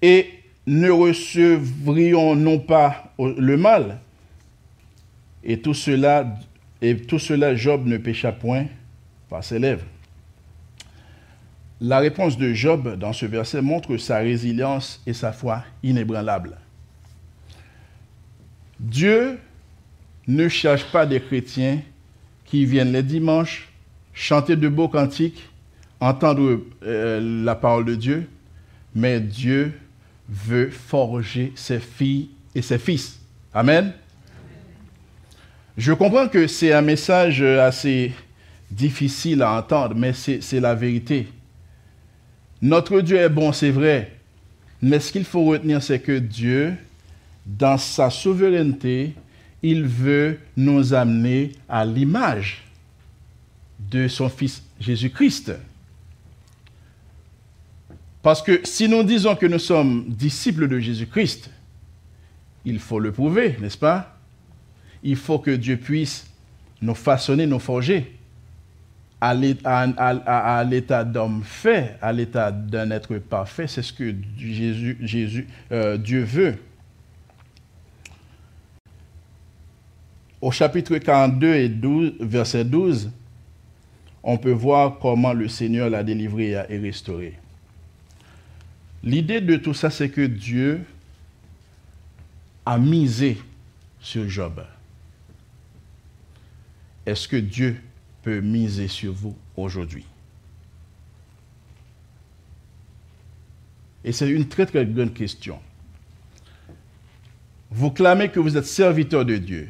[0.02, 0.30] et
[0.68, 4.00] ne recevrions non pas le mal.
[5.44, 6.40] Et tout cela,
[6.82, 8.66] et tout cela, Job ne pécha point
[9.30, 9.86] par ses lèvres.
[11.82, 16.58] La réponse de Job dans ce verset montre sa résilience et sa foi inébranlables.
[18.80, 19.38] Dieu
[20.28, 21.82] ne cherche pas des chrétiens
[22.46, 23.70] qui viennent les dimanches
[24.14, 25.48] chanter de beaux cantiques,
[26.00, 28.30] entendre euh, la parole de Dieu,
[28.96, 29.74] mais Dieu
[30.30, 33.20] veut forger ses filles et ses fils.
[33.54, 33.94] Amen.
[35.78, 38.14] Je comprends que c'est un message assez
[38.72, 41.28] difficile à entendre, mais c'est la vérité.
[42.66, 44.12] Notre Dieu est bon, c'est vrai,
[44.82, 46.74] mais ce qu'il faut retenir, c'est que Dieu,
[47.46, 49.14] dans sa souveraineté,
[49.62, 52.64] il veut nous amener à l'image
[53.78, 55.52] de son Fils Jésus-Christ.
[58.24, 61.52] Parce que si nous disons que nous sommes disciples de Jésus-Christ,
[62.66, 64.18] il faut le prouver, n'est-ce pas?
[65.04, 66.26] Il faut que Dieu puisse
[66.82, 68.18] nous façonner, nous forger
[69.22, 69.34] à
[70.64, 73.68] l'état d'homme fait, à l'état d'un être parfait.
[73.68, 76.56] C'est ce que Jésus, Jésus euh, Dieu veut.
[80.42, 83.10] Au chapitre 42 et 12, verset 12,
[84.22, 87.40] on peut voir comment le Seigneur l'a délivré et restauré.
[89.04, 90.82] L'idée de tout ça, c'est que Dieu
[92.66, 93.38] a misé
[94.00, 94.64] sur Job.
[97.06, 97.78] Est-ce que Dieu
[98.26, 100.04] peut miser sur vous aujourd'hui?
[104.04, 105.60] Et c'est une très très bonne question.
[107.70, 109.70] Vous clamez que vous êtes serviteur de Dieu,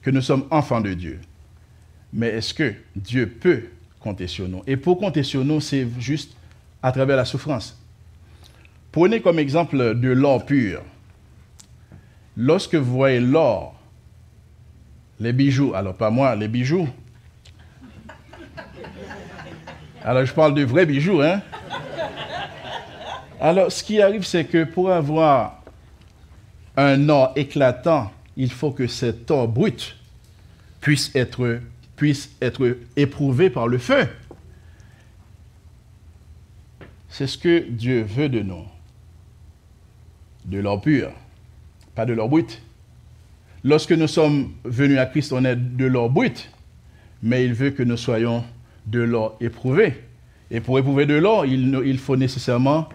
[0.00, 1.20] que nous sommes enfants de Dieu.
[2.14, 3.64] Mais est-ce que Dieu peut
[4.00, 4.62] compter sur nous?
[4.66, 6.34] Et pour compter sur nous, c'est juste
[6.82, 7.78] à travers la souffrance.
[8.90, 10.82] Prenez comme exemple de l'or pur.
[12.38, 13.74] Lorsque vous voyez l'or,
[15.20, 16.88] les bijoux, alors pas moi, les bijoux.
[20.08, 21.42] Alors je parle de vrais bijoux, hein.
[23.38, 25.62] Alors ce qui arrive, c'est que pour avoir
[26.78, 29.98] un or éclatant, il faut que cet or brut
[30.80, 31.60] puisse être,
[31.94, 34.08] puisse être éprouvé par le feu.
[37.10, 38.64] C'est ce que Dieu veut de nous
[40.46, 41.12] de l'or pur,
[41.94, 42.62] pas de l'or brut.
[43.62, 46.50] Lorsque nous sommes venus à Christ, on est de l'or brut,
[47.22, 48.42] mais il veut que nous soyons
[48.90, 49.94] de l'or éprouvé.
[50.50, 52.88] Et pour éprouver de l'or, il, faut nécessairement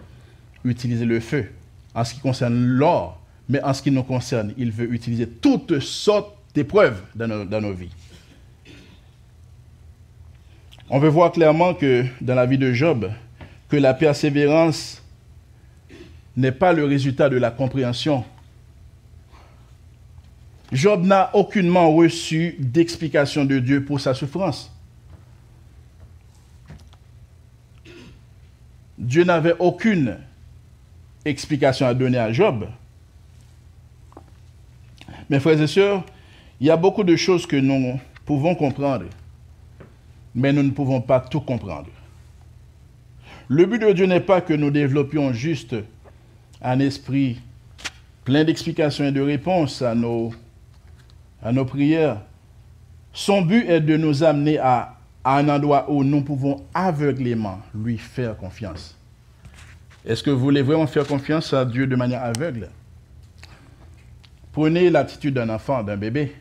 [0.63, 1.49] utiliser le feu.
[1.93, 5.79] En ce qui concerne l'or, mais en ce qui nous concerne, il veut utiliser toutes
[5.79, 7.91] sortes d'épreuves dans nos, dans nos vies.
[10.89, 13.11] On veut voir clairement que dans la vie de Job,
[13.69, 15.01] que la persévérance
[16.35, 18.25] n'est pas le résultat de la compréhension.
[20.71, 24.72] Job n'a aucunement reçu d'explication de Dieu pour sa souffrance.
[29.03, 30.17] Dieu n'avait aucune
[31.25, 32.67] explication à donner à Job.
[35.29, 36.05] Mes frères et sœurs,
[36.61, 39.05] il y a beaucoup de choses que nous pouvons comprendre,
[40.33, 41.89] mais nous ne pouvons pas tout comprendre.
[43.49, 45.75] Le but de Dieu n'est pas que nous développions juste
[46.61, 47.41] un esprit
[48.23, 50.33] plein d'explications et de réponses à nos,
[51.43, 52.21] à nos prières.
[53.11, 58.35] Son but est de nous amener à, un endroit où nous pouvons aveuglément lui faire
[58.37, 58.97] confiance.
[60.05, 62.69] Est-ce que vous voulez vraiment faire confiance à Dieu de manière aveugle?
[64.51, 66.35] Prenez l'attitude d'un enfant, d'un bébé.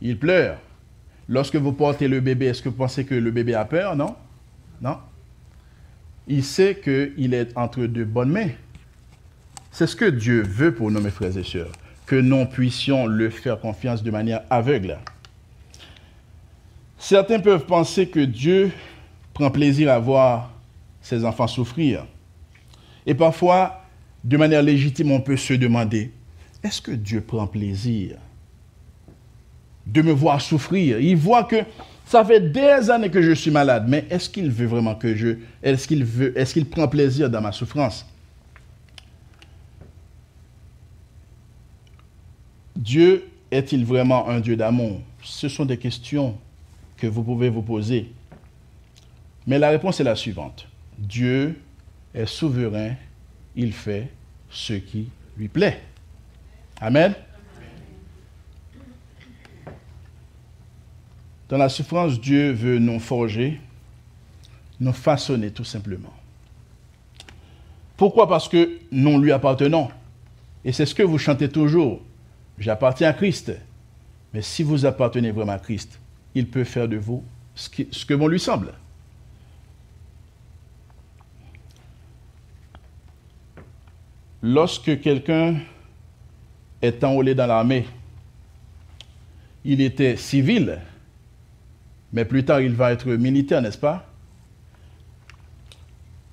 [0.00, 0.58] Il pleure.
[1.28, 3.96] Lorsque vous portez le bébé, est-ce que vous pensez que le bébé a peur?
[3.96, 4.14] Non
[4.82, 4.98] Non.
[6.28, 8.50] Il sait qu'il est entre de bonnes mains.
[9.70, 11.72] C'est ce que Dieu veut pour nous, mes frères et sœurs,
[12.06, 14.98] que nous puissions le faire confiance de manière aveugle.
[16.98, 18.72] Certains peuvent penser que Dieu
[19.32, 20.50] prend plaisir à voir
[21.00, 22.06] ses enfants souffrir.
[23.04, 23.82] Et parfois,
[24.22, 26.12] de manière légitime, on peut se demander,
[26.62, 28.16] est-ce que Dieu prend plaisir
[29.86, 30.98] de me voir souffrir?
[31.00, 31.56] Il voit que
[32.06, 35.36] ça fait des années que je suis malade, mais est-ce qu'il veut vraiment que je...
[35.62, 36.38] Est-ce qu'il veut...
[36.38, 38.06] Est-ce qu'il prend plaisir dans ma souffrance?
[42.76, 45.00] Dieu est-il vraiment un Dieu d'amour?
[45.22, 46.36] Ce sont des questions
[47.06, 48.12] vous pouvez vous poser.
[49.46, 50.66] Mais la réponse est la suivante.
[50.98, 51.60] Dieu
[52.14, 52.94] est souverain,
[53.56, 54.08] il fait
[54.50, 55.80] ce qui lui plaît.
[56.80, 57.14] Amen.
[61.48, 63.60] Dans la souffrance, Dieu veut nous forger,
[64.80, 66.12] nous façonner tout simplement.
[67.96, 68.28] Pourquoi?
[68.28, 69.88] Parce que nous lui appartenons.
[70.64, 72.00] Et c'est ce que vous chantez toujours.
[72.58, 73.52] J'appartiens à Christ.
[74.32, 76.00] Mais si vous appartenez vraiment à Christ,
[76.34, 77.68] il peut faire de vous ce,
[78.04, 78.72] que bon lui semble.
[84.42, 85.60] Lorsque quelqu'un
[86.82, 87.86] est enrôlé dans l'armée,
[89.64, 90.80] il était civil,
[92.12, 94.06] mais plus tard il va être militaire, n'est-ce pas?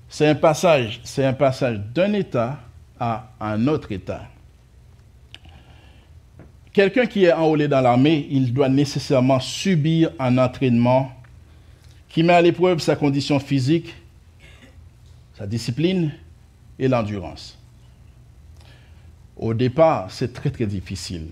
[0.08, 2.60] C'est un passage, c'est un passage d'un état
[3.00, 4.28] à un autre état.
[6.72, 11.12] Quelqu'un qui est enrôlé dans l'armée, il doit nécessairement subir un entraînement
[12.08, 13.94] qui met à l'épreuve sa condition physique,
[15.36, 16.12] sa discipline
[16.78, 17.58] et l'endurance.
[19.36, 21.28] Au départ, c'est très très difficile,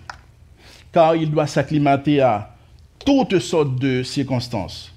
[0.93, 2.55] car il doit s'acclimater à
[2.99, 4.93] toutes sortes de circonstances.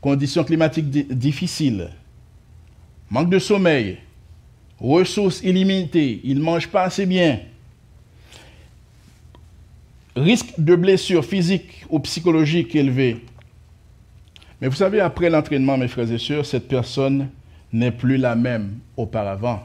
[0.00, 1.90] Conditions climatiques difficiles,
[3.10, 3.98] manque de sommeil,
[4.80, 7.40] ressources illimitées, il ne mange pas assez bien,
[10.16, 13.24] risque de blessure physique ou psychologique élevé.
[14.60, 17.28] Mais vous savez, après l'entraînement, mes frères et sœurs, cette personne
[17.72, 19.62] n'est plus la même auparavant.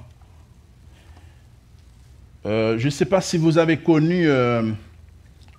[2.45, 4.71] Euh, je ne sais pas si vous avez connu euh,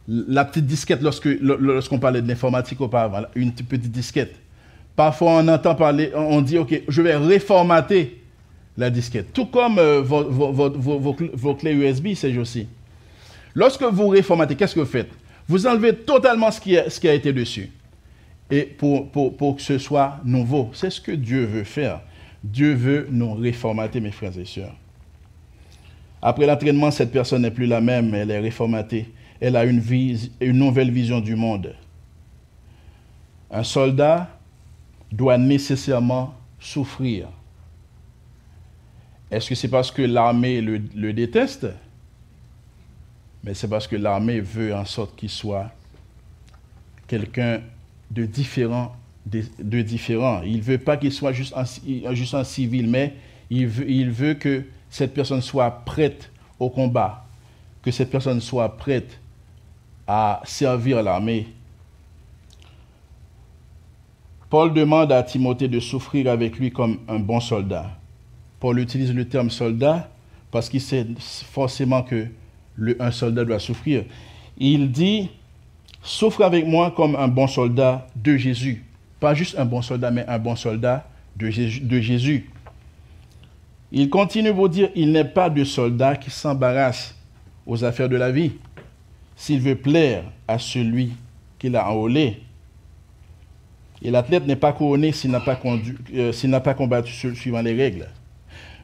[0.09, 4.35] la petite disquette lorsqu'on parlait de l'informatique auparavant, une petite disquette.
[4.97, 8.21] Parfois, on entend parler, on dit, OK, je vais réformater
[8.77, 9.33] la disquette.
[9.33, 12.67] Tout comme euh, vos, clés USB, c'est aussi.
[13.59, 15.11] Lorsque vous réformatez, qu'est-ce que vous faites?
[15.49, 17.73] Vous enlevez totalement ce qui, a, été dessus.
[18.49, 19.11] Et pour,
[19.57, 22.01] que ce soit nouveau, c'est ce que Dieu veut faire.
[22.45, 24.77] Dieu veut nous réformater, mes frères et sœurs.
[26.23, 29.09] Après l'entraînement, cette personne n'est plus la même, elle est réformatée.
[29.41, 29.83] Elle a une
[30.41, 31.75] nouvelle vision du monde.
[33.51, 34.39] Un soldat
[35.11, 37.27] doit nécessairement souffrir.
[39.33, 41.67] Est-ce que c'est parce que l'armée le, déteste?
[43.45, 45.71] Mais c'est parce que l'armée veut en sorte qu'il soit
[47.07, 47.61] quelqu'un
[48.11, 48.95] de différent.
[49.27, 50.41] De, différent.
[50.43, 53.15] Il ne veut pas qu'il soit juste un, civil, mais
[53.51, 57.27] il veut, il veut que cette personne soit prête au combat,
[57.83, 59.21] que cette personne soit prête
[60.07, 61.47] à servir l'armée.
[64.49, 67.91] Paul demande à Timothée de souffrir avec lui comme un bon soldat.
[68.61, 70.09] Paul utilise le terme soldat
[70.51, 72.29] parce qu'il sait forcément que
[73.01, 74.05] un soldat doit souffrir.
[74.59, 75.31] Il dit,
[76.03, 78.85] souffre avec moi comme un bon soldat de Jésus.
[79.21, 82.51] Pas juste un bon soldat, mais un bon soldat de Jésus.
[83.91, 87.15] Il continue pour dire, il n'est pas de soldat qui s'embarrasse
[87.67, 88.53] aux affaires de la vie,
[89.37, 91.13] s'il veut plaire à celui
[91.59, 92.43] qu'il a enrôlé.
[94.03, 95.59] Et l'athlète n'est pas couronné s'il n'a pas,
[96.15, 98.09] euh, pas, combattu suivant les règles.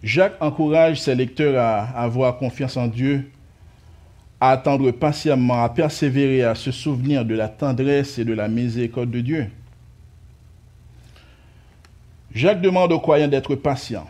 [0.02, 3.30] Jacques encourage ses lecteurs à avoir confiance en Dieu,
[4.44, 9.10] à attendre patiemment, à persévérer, à se souvenir de la tendresse et de la miséricorde
[9.10, 9.50] de Dieu.
[12.30, 14.06] Jacques demande aux croyants d'être patients,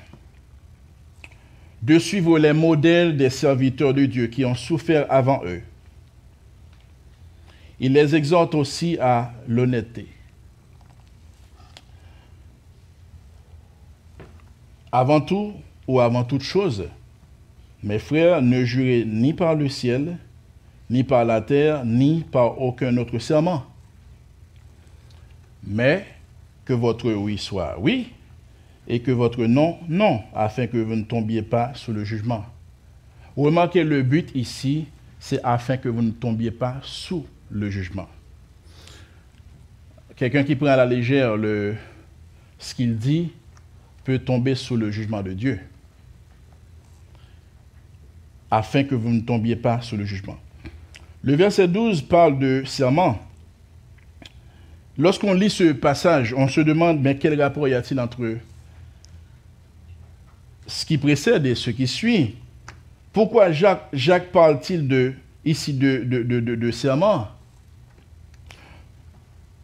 [1.82, 5.62] de suivre les modèles des serviteurs de Dieu qui ont souffert avant eux.
[7.78, 10.09] Il les exhorte aussi à l'honnêteté.
[14.91, 15.53] Avant tout,
[15.87, 16.89] ou avant toute chose,
[17.85, 20.16] mes frères, ne jurez ni par le ciel,
[20.91, 23.64] ni par la terre, ni par aucun autre serment.
[25.66, 26.07] Mais
[26.64, 28.09] que votre oui soit oui
[28.87, 32.45] et que votre non, non, afin que vous ne tombiez pas sous le jugement.
[33.37, 34.87] Remarquez le but ici,
[35.18, 38.09] c'est afin que vous ne tombiez pas sous le jugement.
[40.16, 41.76] Quelqu'un qui prend à la légère le,
[42.59, 43.32] ce qu'il dit
[44.05, 45.59] peut tomber sous le jugement de Dieu,
[48.51, 50.39] afin que vous ne tombiez pas sous le jugement.
[51.25, 53.18] Le verset 12 parle de serment.
[54.99, 58.37] Lorsqu'on lit ce passage, on se demande, mais quel rapport y a-t-il entre
[60.66, 62.35] ce qui précède et ce qui suit?
[63.12, 65.16] Pourquoi Jacques, parle-t-il
[65.47, 67.29] ici de serment?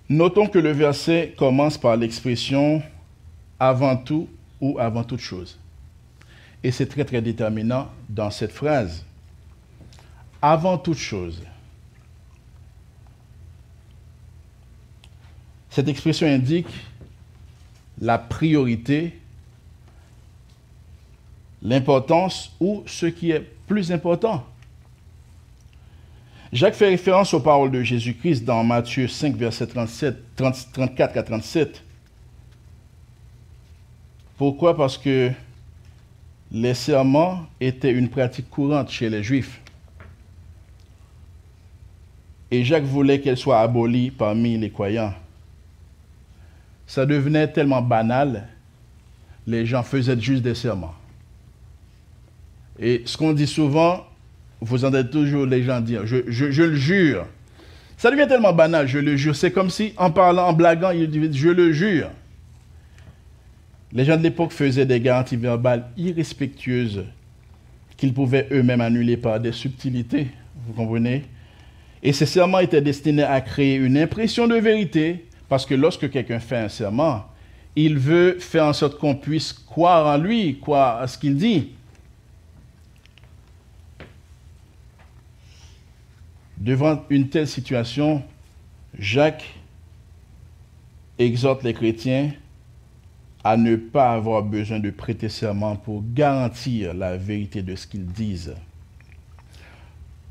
[0.09, 2.83] Notons que le verset commence par l'expression
[3.59, 4.29] avant tout
[4.63, 5.59] ou avant toute chose.
[6.65, 9.05] Et c'est très très déterminant dans cette phrase.
[10.43, 11.43] Avant toute chose.
[15.69, 16.67] Cette expression indique
[18.01, 19.19] la priorité,
[21.63, 24.45] l'importance ou ce qui est plus important.
[26.53, 31.85] Jacques fait référence aux paroles de Jésus-Christ dans Matthieu 5, verset 37, 34 à 37.
[34.37, 34.77] Pourquoi?
[34.77, 35.31] Parce que
[36.51, 39.61] les serments étaient une pratique courante chez les Juifs.
[42.51, 45.15] Et Jacques voulait qu'elle soit abolie parmi les croyants.
[46.87, 48.49] Ça devenait tellement banal,
[49.47, 50.95] les gens faisaient juste des serments.
[52.79, 54.05] Et ce qu'on dit souvent,
[54.61, 57.27] vous entendez toujours les gens dire, je, le jure.
[57.97, 59.37] Ça devient tellement banal, je le jure.
[59.37, 62.11] C'est comme si, en parlant, en blaguant, il dit, je le jure.
[63.93, 67.05] Les gens de l'époque faisaient des garanties verbales irrespectueuses
[67.97, 70.29] qu'ils pouvaient eux-mêmes annuler par des subtilités,
[70.67, 71.25] vous comprenez?
[72.03, 76.41] Et ces serments étaient destinés à créer une impression de vérité, parce que lorsque quelqu'un
[76.41, 77.25] fait un serment,
[77.77, 81.71] il veut faire en sorte qu'on puisse croire en lui, croire à ce qu'il dit.
[86.57, 88.23] Devant une telle situation,
[88.99, 89.55] Jacques
[91.19, 92.33] exhorte les chrétiens
[93.43, 98.07] à ne pas avoir besoin de prêter serment pour garantir la vérité de ce qu'ils
[98.07, 98.55] disent.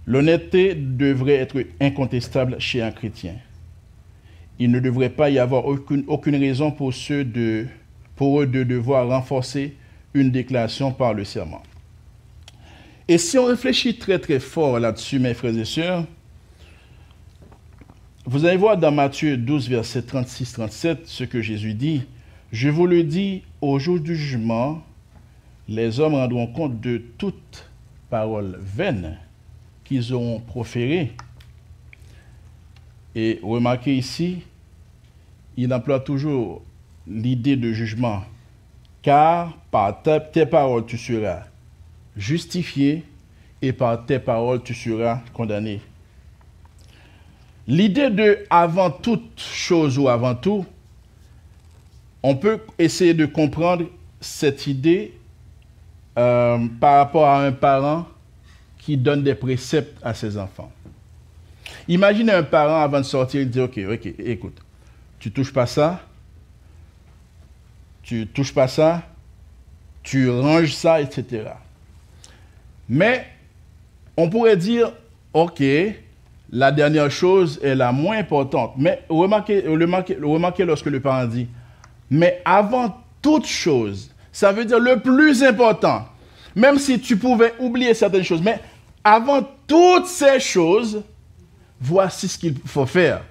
[0.10, 3.36] L'honnêteté devrait être incontestable chez un chrétien.
[4.58, 6.92] Il ne devrait pas y avoir aucune, raison pour,
[8.16, 9.76] pour eux de devoir renforcer
[10.16, 11.62] une déclaration par le serment.
[13.08, 16.04] Et si on réfléchit très très fort là-dessus, mes frères et sœurs,
[18.26, 22.02] vous allez voir dans Matthieu 12, verset 36-37, ce que Jésus dit.
[22.52, 24.84] Je vous le dis, au jour du jugement,
[25.68, 27.70] les hommes rendront compte de toute
[28.10, 29.20] parole vaine
[29.90, 31.14] qu'ils auront proférée.
[33.16, 34.44] Et remarquez ici,
[35.58, 36.62] il emploie toujours
[37.08, 38.22] l'idée de jugement.
[39.02, 41.46] Car par tes paroles tu seras
[42.16, 43.04] justifié
[43.64, 45.82] et par tes paroles tu seras condamné.
[47.68, 50.66] L'idée de avant toute chose ou avant tout,
[52.22, 53.86] on peut essayer de comprendre
[54.22, 55.14] cette idée
[56.18, 58.06] euh, par rapport à un parent
[58.80, 60.72] qui donne des préceptes à ses enfants.
[61.88, 64.58] Imaginez un parent avant de sortir, il dit, OK, OK, écoute,
[65.20, 66.02] tu touches pas ça,
[68.02, 69.04] tu touches pas ça,
[70.02, 71.52] tu ranges ça, etc.
[72.88, 73.28] Mais
[74.18, 74.92] on pourrait dire,
[75.34, 75.62] OK,
[76.52, 78.74] la dernière chose est la moins importante.
[78.78, 79.62] Mais remarquez,
[80.66, 81.48] lorsque le parent dit,
[82.10, 86.06] mais avant toute chose, ça veut dire le plus important.
[86.56, 88.60] Même si tu pouvais oublier certaines choses, mais
[89.04, 91.04] avant toutes ces choses,
[91.80, 93.22] voici ce qu'il faut faire.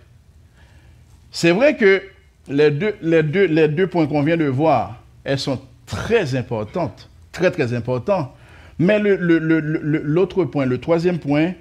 [1.30, 2.02] C'est vrai que
[2.48, 7.08] les deux, les, deux, les deux points qu'on vient de voir, elles sont très importantes,
[7.32, 8.30] très très importantes.
[8.78, 11.52] Mais l'autre point, le troisième point,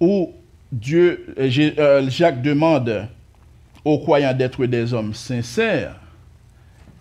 [0.00, 0.32] où
[0.72, 3.06] Dieu, euh, euh, Jacques demande
[3.84, 5.96] aux croyants d'être des hommes sincères,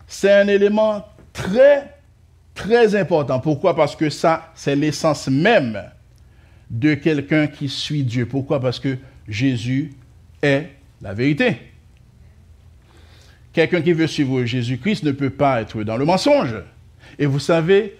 [0.07, 1.95] c'est un élément très,
[2.53, 3.39] très important.
[3.39, 3.75] Pourquoi?
[3.75, 5.81] Parce que ça, c'est l'essence même
[6.69, 8.25] de quelqu'un qui suit Dieu.
[8.25, 8.59] Pourquoi?
[8.59, 8.97] Parce que
[9.27, 9.91] Jésus
[10.41, 10.69] est
[11.01, 11.57] la vérité.
[13.53, 16.55] Quelqu'un qui veut suivre Jésus-Christ ne peut pas être dans le mensonge.
[17.19, 17.97] Et vous savez,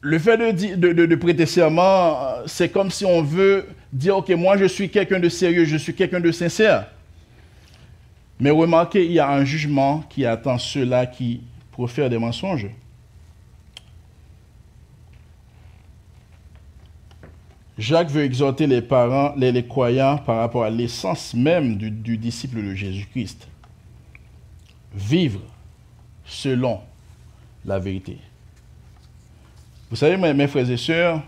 [0.00, 4.64] le fait de, prêter serment, euh, c'est comme si on veut dire, OK, moi je
[4.64, 6.86] suis quelqu'un de sérieux, je suis quelqu'un de sincère.
[8.38, 11.42] Mais remarquez, il y a un jugement qui attend ceux-là qui
[11.72, 12.68] profèrent des mensonges.
[17.80, 22.62] Jacques veut exhorter les parents, les, croyants par rapport à l'essence même du, du disciple
[22.62, 23.48] de Jésus-Christ.
[24.94, 25.40] Vivre
[26.26, 26.80] selon
[27.64, 28.18] la vérité.
[29.88, 31.22] Vous savez, mes, frères et sœurs,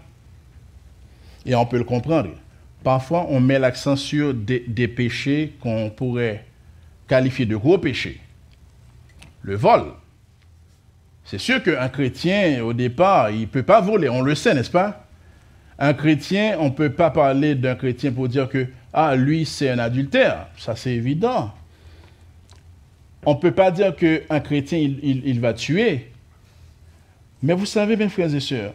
[1.47, 2.29] Et on peut le comprendre.
[2.85, 6.45] Parfois, on met l'accent sur des, des péchés qu'on pourrait
[7.09, 8.21] qualifier de gros péchés.
[9.41, 9.85] Le vol.
[11.25, 14.11] C'est sûr qu'un chrétien, au départ, il ne peut pas voler.
[14.11, 15.03] On le sait, n'est-ce pas?
[15.83, 19.69] Un chrétien, on ne peut pas parler d'un chrétien pour dire que, ah, lui, c'est
[19.69, 20.47] un adultère.
[20.57, 21.53] Ça, c'est évident.
[23.27, 26.13] On ne peut pas dire qu'un chrétien, il, il- il va tuer.
[27.43, 28.75] Mais vous savez, mes frères et sœurs,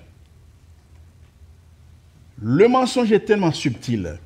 [2.42, 4.18] le mensonge est tellement subtil.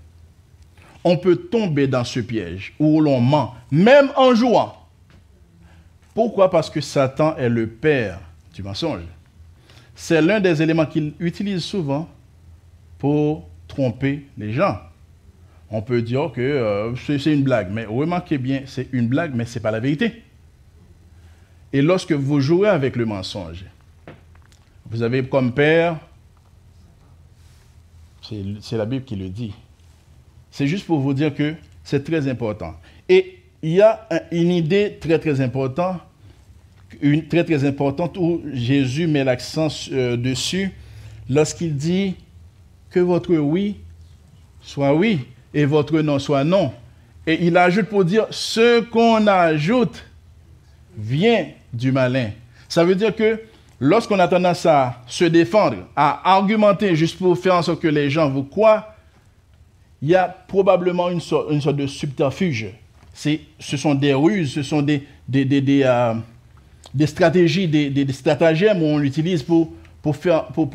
[1.03, 4.75] On peut tomber dans ce piège où l'on ment, même en jouant.
[6.15, 6.49] Pourquoi?
[6.49, 8.19] Parce que Satan est le père
[8.55, 9.03] du mensonge.
[9.93, 12.09] C'est l'un des éléments qu'il utilise souvent
[13.01, 14.77] pour tromper les gens.
[15.71, 19.45] On peut dire que euh, c'est une blague, mais remarquez bien, c'est une blague, mais
[19.45, 20.21] ce n'est pas la vérité.
[21.73, 23.65] Et lorsque vous jouez avec le mensonge,
[24.91, 25.97] vous avez comme père,
[28.61, 29.51] c'est la Bible qui le dit,
[30.51, 32.75] c'est juste pour vous dire que c'est très important.
[33.09, 36.01] Et il y a un- une idée très très importante,
[37.01, 40.69] une très très importante où Jésus met l'accent euh, dessus
[41.27, 42.15] lorsqu'il dit
[42.91, 43.77] que votre oui
[44.61, 45.21] soit oui
[45.53, 46.71] et votre non soit non.
[47.25, 50.03] Et il ajoute pour dire ce qu'on ajoute
[50.97, 52.31] vient du malin.
[52.67, 53.39] Ça veut dire que
[53.79, 58.09] lorsqu'on a tendance à se défendre, à argumenter juste pour faire en sorte que les
[58.09, 58.95] gens vous croient,
[60.01, 62.67] il y a probablement une sorte, une sorte de subterfuge.
[63.13, 66.13] Ce sont des ruses, ce sont des, des, des, des, euh,
[67.05, 69.71] stratégies, des, stratagèmes où on l'utilise pour,
[70.01, 70.69] pour, faire, pour,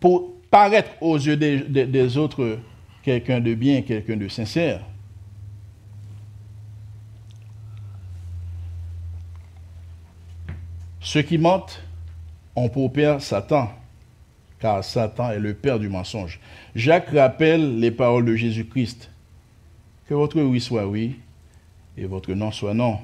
[0.00, 2.58] pour paraître aux yeux des, autres
[3.02, 4.80] quelqu'un de bien, quelqu'un de sincère.
[11.00, 11.82] Ceux qui mentent
[12.54, 13.72] ont pour père Satan,
[14.60, 16.38] car Satan est le père du mensonge.
[16.76, 19.10] Jacques rappelle les paroles de Jésus-Christ.
[20.06, 21.16] Que votre oui soit oui
[21.96, 22.98] et votre non soit non.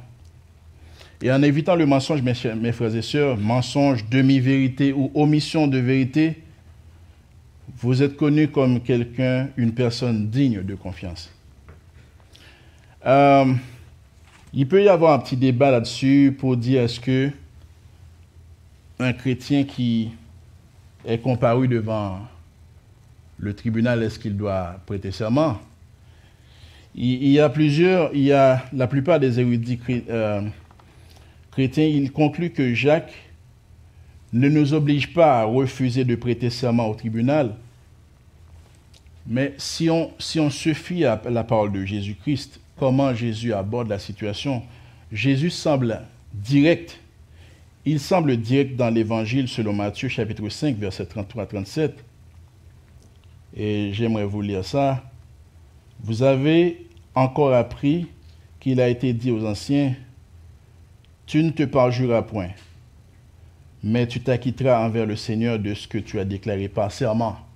[1.23, 5.79] Et en évitant le mensonge, mes, mes frères et sœurs, mensonge, demi-vérité ou omission de
[5.79, 6.43] vérité,
[7.81, 11.33] vous êtes connu comme quelqu'un, une personne digne de confiance.
[13.07, 13.55] Euh,
[14.53, 17.31] il peut y avoir un petit débat là-dessus pour dire est-ce que
[18.99, 20.11] un chrétien qui
[21.05, 22.19] est comparu devant
[23.39, 25.61] le tribunal, est-ce qu'il doit prêter serment?
[26.97, 29.79] Il, y a plusieurs, il y a la plupart des érudits
[30.11, 30.43] euh,
[31.53, 33.15] chrétiens, ils concluent que Jacques
[34.33, 37.55] ne nous oblige pas à refuser de prêter serment au tribunal.
[39.29, 44.63] Mais si on, se fie à la parole de Jésus-Christ, comment Jésus aborde la situation,
[45.13, 46.01] Jésus semble
[46.33, 46.99] direct.
[47.85, 52.05] Il semble direct dans l'évangile selon Matthieu chapitre 5, verset 33 à 37.
[53.55, 55.05] Et j'aimerais vous lire ça.
[56.01, 58.07] Vous avez encore appris
[58.61, 59.95] qu'il a été dit aux anciens,
[61.27, 62.51] tu ne te parjuras point,
[63.83, 67.48] mais tu t'acquitteras envers le Seigneur de ce que tu as déclaré par serment.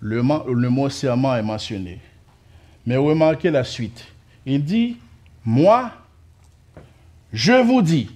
[0.00, 2.00] Le, mot serment est mentionné.
[2.86, 4.06] Mais remarquez la suite.
[4.46, 4.96] Il dit,
[5.44, 5.92] moi,
[7.32, 8.10] je vous dis.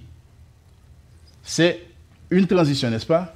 [1.43, 1.79] C'est
[2.29, 3.35] une transition, n'est-ce pas?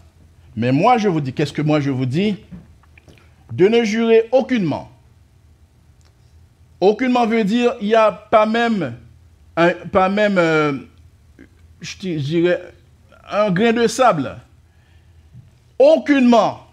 [0.56, 2.38] Mais moi, je vous dis, qu'est-ce que moi je vous dis?
[3.52, 4.90] De ne jurer aucunement.
[6.82, 8.96] Aucunement veut dire, il n'y a pas même,
[9.92, 10.74] pas même euh,
[11.82, 12.74] je dirais,
[13.30, 14.38] un grain de sable.
[15.78, 16.69] Aucunement.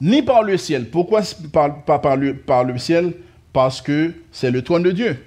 [0.00, 0.90] Ni par le ciel.
[0.90, 1.22] Pourquoi
[1.52, 3.14] pas par le, ciel?
[3.52, 5.24] Parce que c'est le trône de Dieu.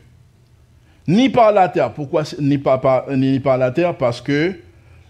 [1.08, 1.94] Ni par la terre.
[1.94, 3.98] Pourquoi ni par, la terre?
[3.98, 4.56] Parce que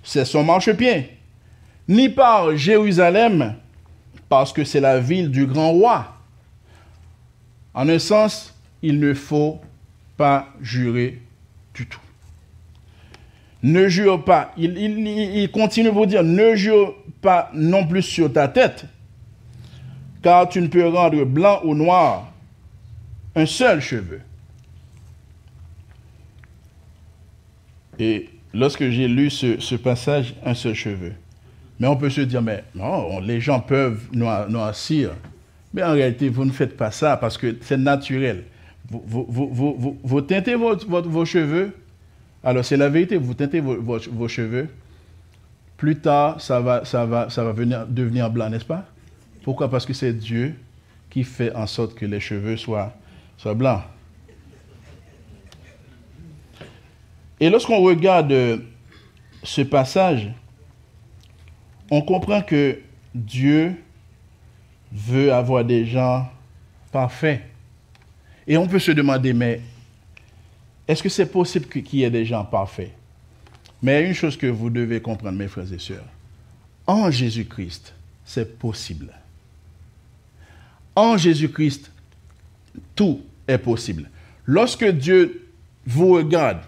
[0.02, 1.10] c'est son marchepied.
[1.88, 3.56] Ni par Jérusalem.
[4.30, 6.16] Parce que c'est la ville du grand roi.
[7.74, 9.60] En un sens, il ne faut
[10.16, 11.22] pas jurer
[11.74, 12.00] du tout.
[13.62, 14.54] Ne jure pas.
[14.58, 18.86] Il, il- continue pour dire, ne jure pas non plus sur ta tête,
[20.22, 22.32] car tu ne peux rendre blanc ou noir
[23.36, 24.22] un seul cheveu.
[28.00, 31.14] Et lorsque j'ai lu ce, passage, un seul cheveu,
[31.80, 35.12] mais on peut se dire, mais non, les gens peuvent noi- noircir.
[35.74, 38.46] Mais en réalité, vous ne faites pas ça parce que c'est naturel.
[38.90, 41.74] Vous, teintez vos cheveux,
[42.44, 44.68] alors c'est la vérité, vous teintez vos, vos- vos cheveux,
[45.78, 48.86] plus tard, ça va, ça va, ça va venir, devenir blanc, n'est-ce pas?
[49.50, 49.68] Pourquoi?
[49.68, 50.54] Parce que c'est Dieu
[51.10, 52.94] qui fait en sorte que les cheveux soient,
[53.56, 53.82] blancs.
[57.40, 58.58] Et lorsqu'on regarde euh,
[59.42, 60.30] ce passage,
[61.90, 62.78] on comprend que
[63.16, 63.74] Dieu
[64.92, 66.30] veut avoir des gens
[66.92, 67.42] parfaits.
[68.46, 69.62] Et on peut se demander, mais
[70.88, 72.92] est-ce que c'est possible qu'il y ait des gens parfaits?
[73.82, 76.06] Mais une chose que vous devez comprendre, mes frères et sœurs,
[76.86, 79.12] en Jésus-Christ, c'est possible.
[80.96, 81.92] En Jésus-Christ,
[82.96, 84.10] tout est possible.
[84.46, 85.48] Lorsque Dieu
[85.86, 86.60] vous regarde,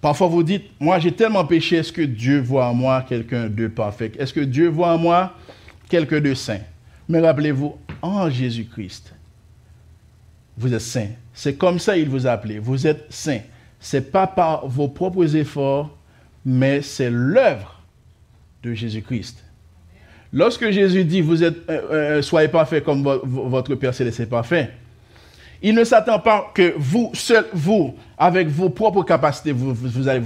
[0.00, 3.68] parfois vous dites, moi j'ai tellement péché, est-ce que Dieu voit en moi quelqu'un de
[3.68, 4.12] parfait?
[4.18, 5.36] Est-ce que Dieu voit en moi
[5.88, 6.60] quelqu'un de saint?
[7.08, 9.14] Mais rappelez-vous, en Jésus-Christ,
[10.56, 11.08] vous êtes saint.
[11.32, 12.58] C'est comme ça qu'il vous a appelé.
[12.58, 13.40] Vous êtes saint.
[13.80, 15.96] Ce n'est pas par vos propres efforts,
[16.44, 17.80] mais c'est l'œuvre
[18.62, 19.41] de Jésus-Christ.
[20.32, 24.70] Lorsque Jésus dit, vous êtes, euh, euh, soyez parfait comme votre Père céleste est parfait,
[25.62, 30.20] il ne s'attend pas que vous, seul, vous, avec vos propres capacités, vous, vous, allez,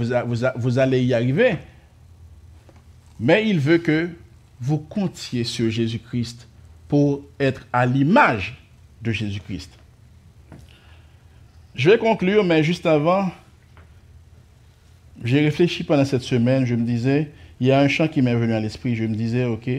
[0.55, 1.57] vous, allez y arriver.
[3.19, 4.09] Mais il veut que
[4.59, 6.47] vous comptiez sur Jésus-Christ
[6.87, 8.57] pour être à l'image
[9.01, 9.71] de Jésus-Christ.
[11.75, 13.29] Je vais conclure, mais juste avant,
[15.23, 17.29] j'ai réfléchi pendant cette semaine, je me disais,
[17.59, 19.69] il y a un chant qui m'est venu à l'esprit, je me disais, ok,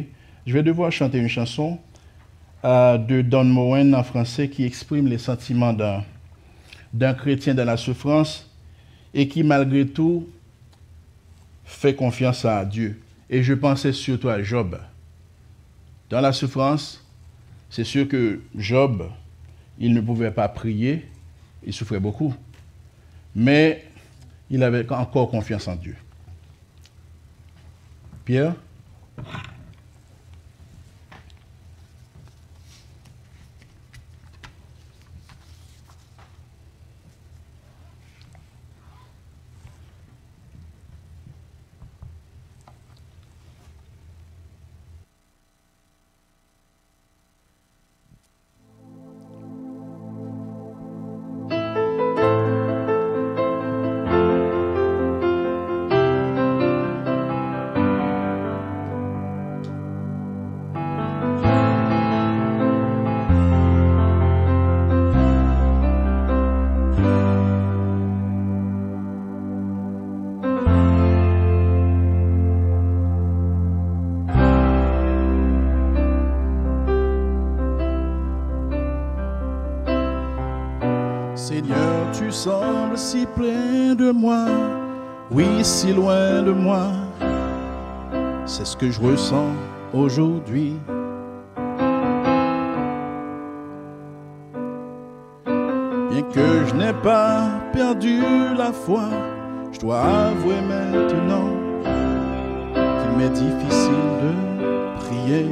[0.49, 1.79] je vais devoir chanter une chanson
[2.65, 5.75] euh, de Don Moen en français qui exprime les sentiments
[6.95, 8.51] d'un chrétien dans la souffrance
[9.13, 10.27] et qui malgré tout
[11.67, 12.99] fait confiance à Dieu.
[13.29, 14.81] Et je pensais surtout à Job.
[16.09, 17.07] Dans la souffrance,
[17.69, 19.11] c'est sûr que Job,
[19.79, 21.07] il ne pouvait pas prier,
[21.63, 22.35] il souffrait beaucoup.
[23.35, 23.85] Mais
[24.49, 25.97] il avait encore confiance en Dieu.
[28.25, 28.55] Pierre?
[88.79, 89.51] Que je ressens
[89.93, 90.75] aujourd'hui.
[96.11, 98.21] Bien que je n'ai pas perdu
[98.57, 99.09] la foi,
[99.73, 101.51] je dois avouer maintenant
[102.73, 104.33] qu'il m'est difficile de
[105.01, 105.47] prier.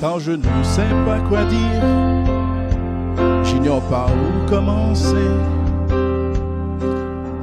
[0.00, 1.82] Quand je ne sais pas quoi dire,
[3.44, 5.30] j'ignore pas où commencer.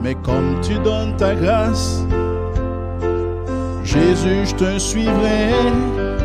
[0.03, 2.05] Mais comme tu donnes ta grâce,
[3.85, 5.53] Jésus, je te suivrai,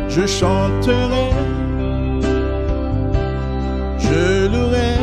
[0.09, 1.29] je chanterai,
[3.97, 4.95] je louerai.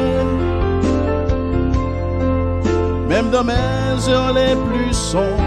[3.09, 5.43] Même dans mes heures les plus sombres,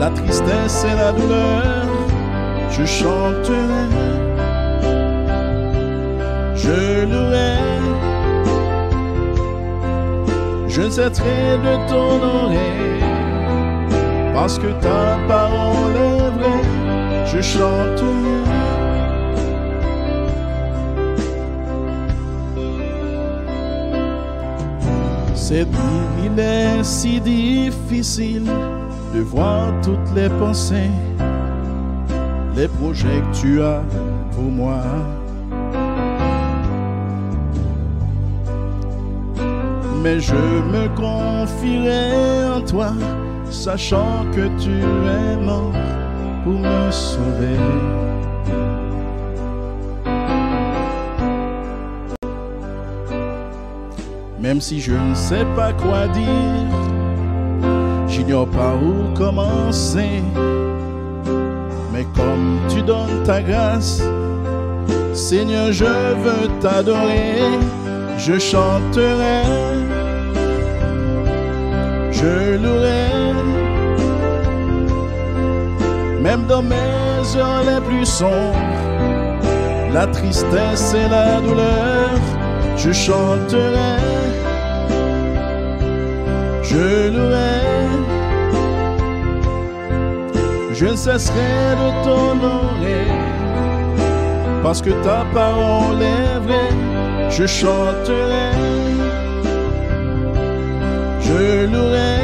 [0.00, 1.86] la tristesse et la douleur,
[2.70, 3.88] je chanterai,
[6.56, 7.54] je louerai.
[10.76, 12.74] Je cesserai de t'honorer
[14.34, 17.26] parce que ta parole est vraie.
[17.26, 18.02] Je chante.
[25.36, 25.68] C'est
[26.24, 28.50] il est si difficile
[29.14, 30.90] de voir toutes les pensées,
[32.56, 33.82] les projets que tu as
[34.32, 34.82] pour moi.
[40.04, 42.92] Mais je me confierai en toi,
[43.50, 45.72] sachant que tu es mort
[46.44, 47.58] pour me sauver.
[54.38, 56.68] Même si je ne sais pas quoi dire,
[58.06, 60.22] j'ignore pas où commencer.
[61.94, 64.02] Mais comme tu donnes ta grâce,
[65.14, 67.38] Seigneur, je veux t'adorer,
[68.18, 69.83] je chanterai
[72.24, 73.10] je louerai.
[76.26, 78.72] Même dans mes heures les plus sombres,
[79.92, 82.18] la tristesse et la douleur,
[82.76, 83.96] je chanterai,
[86.70, 87.62] je louerai.
[90.78, 93.06] Je ne cesserai de t'honorer
[94.62, 96.74] parce que ta parole est vraie.
[97.30, 98.48] Je chanterai,
[101.24, 102.20] je louerai,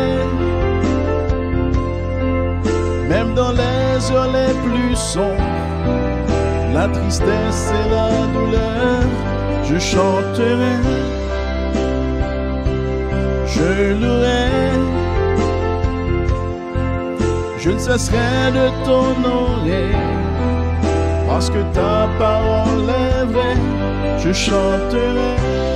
[3.09, 5.57] même dans les heures les plus sombres,
[6.75, 9.03] la tristesse et la douleur.
[9.65, 10.77] Je chanterai,
[13.47, 14.51] je louerai
[17.63, 19.91] je ne cesserai de t'honorer,
[21.29, 23.61] parce que ta parole est vraie,
[24.19, 25.70] je chanterai.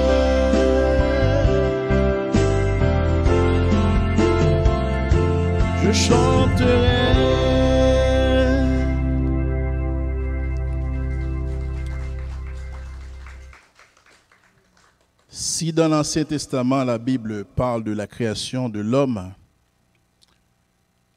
[15.31, 19.33] Si dans l'Ancien Testament la Bible parle de la création de l'homme,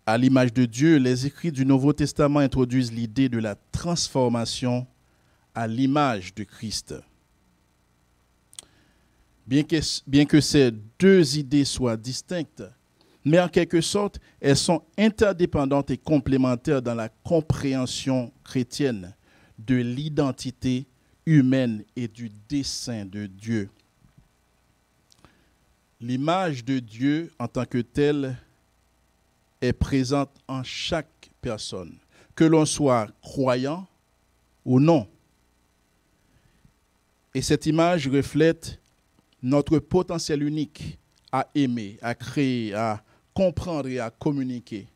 [0.06, 4.88] à l'image de Dieu, les écrits du Nouveau Testament introduisent l'idée de la transformation
[5.54, 6.96] à l'image de Christ.
[9.48, 12.64] Bien que, ces deux idées soient distinctes,
[13.28, 19.14] mais en quelque sorte, elles sont interdépendantes et complémentaires dans la compréhension chrétienne
[19.60, 20.86] de l'identité
[21.26, 23.70] humaine et du dessein de Dieu.
[26.00, 28.38] L'image de Dieu en tant que telle
[29.60, 31.98] est présente en chaque personne,
[32.34, 33.86] que l'on soit croyant
[34.64, 35.06] ou non.
[37.34, 38.80] Et cette image reflète
[39.44, 40.98] notre potentiel unique
[41.30, 43.04] à aimer, à créer, à
[43.38, 44.88] comprendre et à communiquer.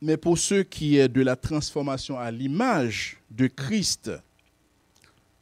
[0.00, 4.10] Mais pour ceux qui est de la transformation à l'image de Christ,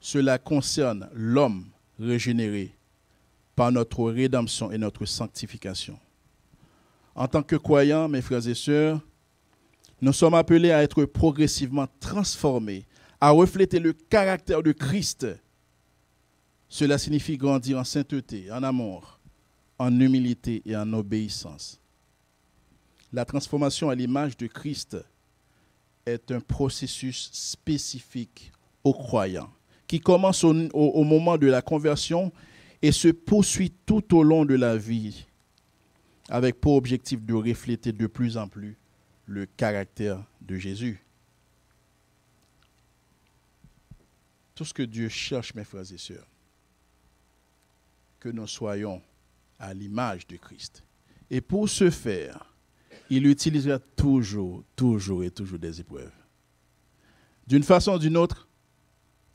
[0.00, 1.64] cela concerne l'homme
[2.00, 2.74] régénéré
[3.54, 5.96] par notre rédemption et notre sanctification.
[7.14, 9.00] En tant que croyants, mes frères et sœurs,
[10.00, 12.84] nous sommes appelés à être progressivement transformés,
[13.20, 15.24] à refléter le caractère de Christ.
[16.68, 19.17] Cela signifie grandir en sainteté, en amour,
[19.78, 21.80] en humilité et en obéissance.
[23.12, 24.96] La transformation à l'image de Christ
[26.04, 28.52] est un processus spécifique
[28.84, 29.50] aux croyants
[29.86, 32.30] qui commence au, au, moment de la conversion
[32.82, 35.26] et se poursuit tout au long de la vie
[36.28, 38.76] avec pour objectif de refléter de plus en plus
[39.26, 41.02] le caractère de Jésus.
[44.54, 46.26] Tout ce que Dieu cherche, mes frères et sœurs,
[48.20, 49.00] que nous soyons
[49.58, 50.82] à l'image de Christ.
[51.30, 52.54] Et pour ce faire,
[53.10, 56.12] il utilisera toujours, toujours et toujours des épreuves.
[57.46, 58.46] D'une façon ou d'une autre,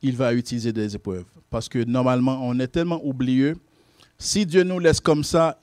[0.02, 1.26] il va utiliser des épreuves.
[1.50, 3.58] Parce que normalement, on est tellement oublieux.
[4.18, 5.60] Si Dieu nous laisse comme ça,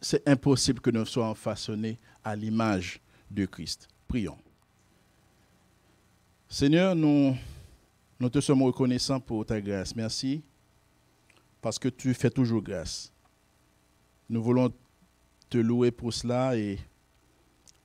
[0.00, 3.88] c'est impossible que nous soyons façonnés à l'image de Christ.
[4.06, 4.38] Prions.
[6.48, 7.36] Seigneur, nous,
[8.20, 9.96] nous te sommes reconnaissants pour ta grâce.
[9.96, 10.42] Merci
[11.60, 13.13] parce que tu fais toujours grâce.
[14.34, 14.74] Nous voulons
[15.48, 16.80] te louer pour cela et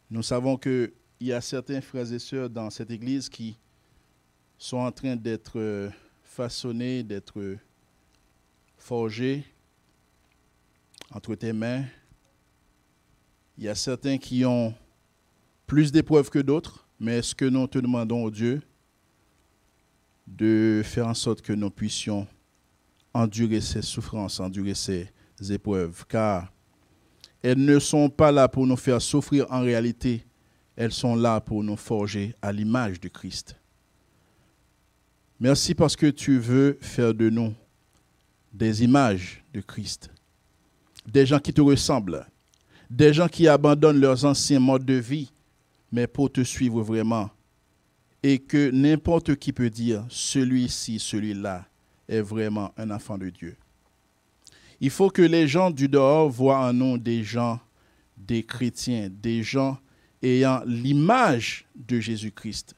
[0.10, 3.56] nous savons qu'il y a certains frères et sœurs dans cette église qui
[4.58, 5.92] sont en train d'être
[6.24, 7.56] façonnés, d'être
[8.80, 9.46] forgés
[11.12, 11.84] entre tes mains.
[13.56, 14.74] Il y a certains qui ont
[15.68, 18.60] plus d'épreuves que d'autres, mais est-ce que nous te demandons au Dieu
[20.26, 22.28] de faire en sorte que nous puissions
[23.14, 25.12] endurer ces souffrances, endurer ces
[25.42, 26.52] épreuves, car
[27.42, 30.26] elles ne sont pas là pour nous faire souffrir en réalité,
[30.76, 33.56] elles sont là pour nous forger à l'image de Christ.
[35.40, 37.54] Merci parce que tu veux faire de nous
[38.54, 40.10] des images de Christ,
[41.06, 42.26] des gens qui te ressemblent,
[42.90, 45.32] des gens qui abandonnent leurs anciens modes de vie,
[45.92, 47.30] mais pour te suivre vraiment.
[48.22, 51.66] Et que n'importe qui peut dire, celui-ci, celui-là
[52.08, 53.56] est vraiment un enfant de Dieu.
[54.82, 57.60] Il faut que les gens du dehors voient en nous des gens,
[58.18, 59.78] des chrétiens, des gens
[60.22, 62.76] ayant l'image de Jésus-Christ.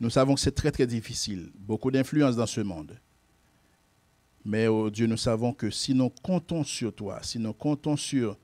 [0.00, 2.98] Nous savons que c'est très très difficile, beaucoup d'influence dans ce monde.
[4.44, 8.36] Mais oh Dieu, nous savons que si nous comptons sur toi, si nous comptons sur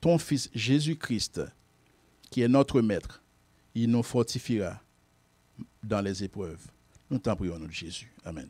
[0.00, 1.40] ton Fils Jésus-Christ,
[2.30, 3.22] qui est notre Maître,
[3.74, 4.80] il nous fortifiera
[5.82, 6.64] dans les épreuves.
[7.10, 8.12] Nous t'en prions, notre Jésus.
[8.24, 8.48] Amen.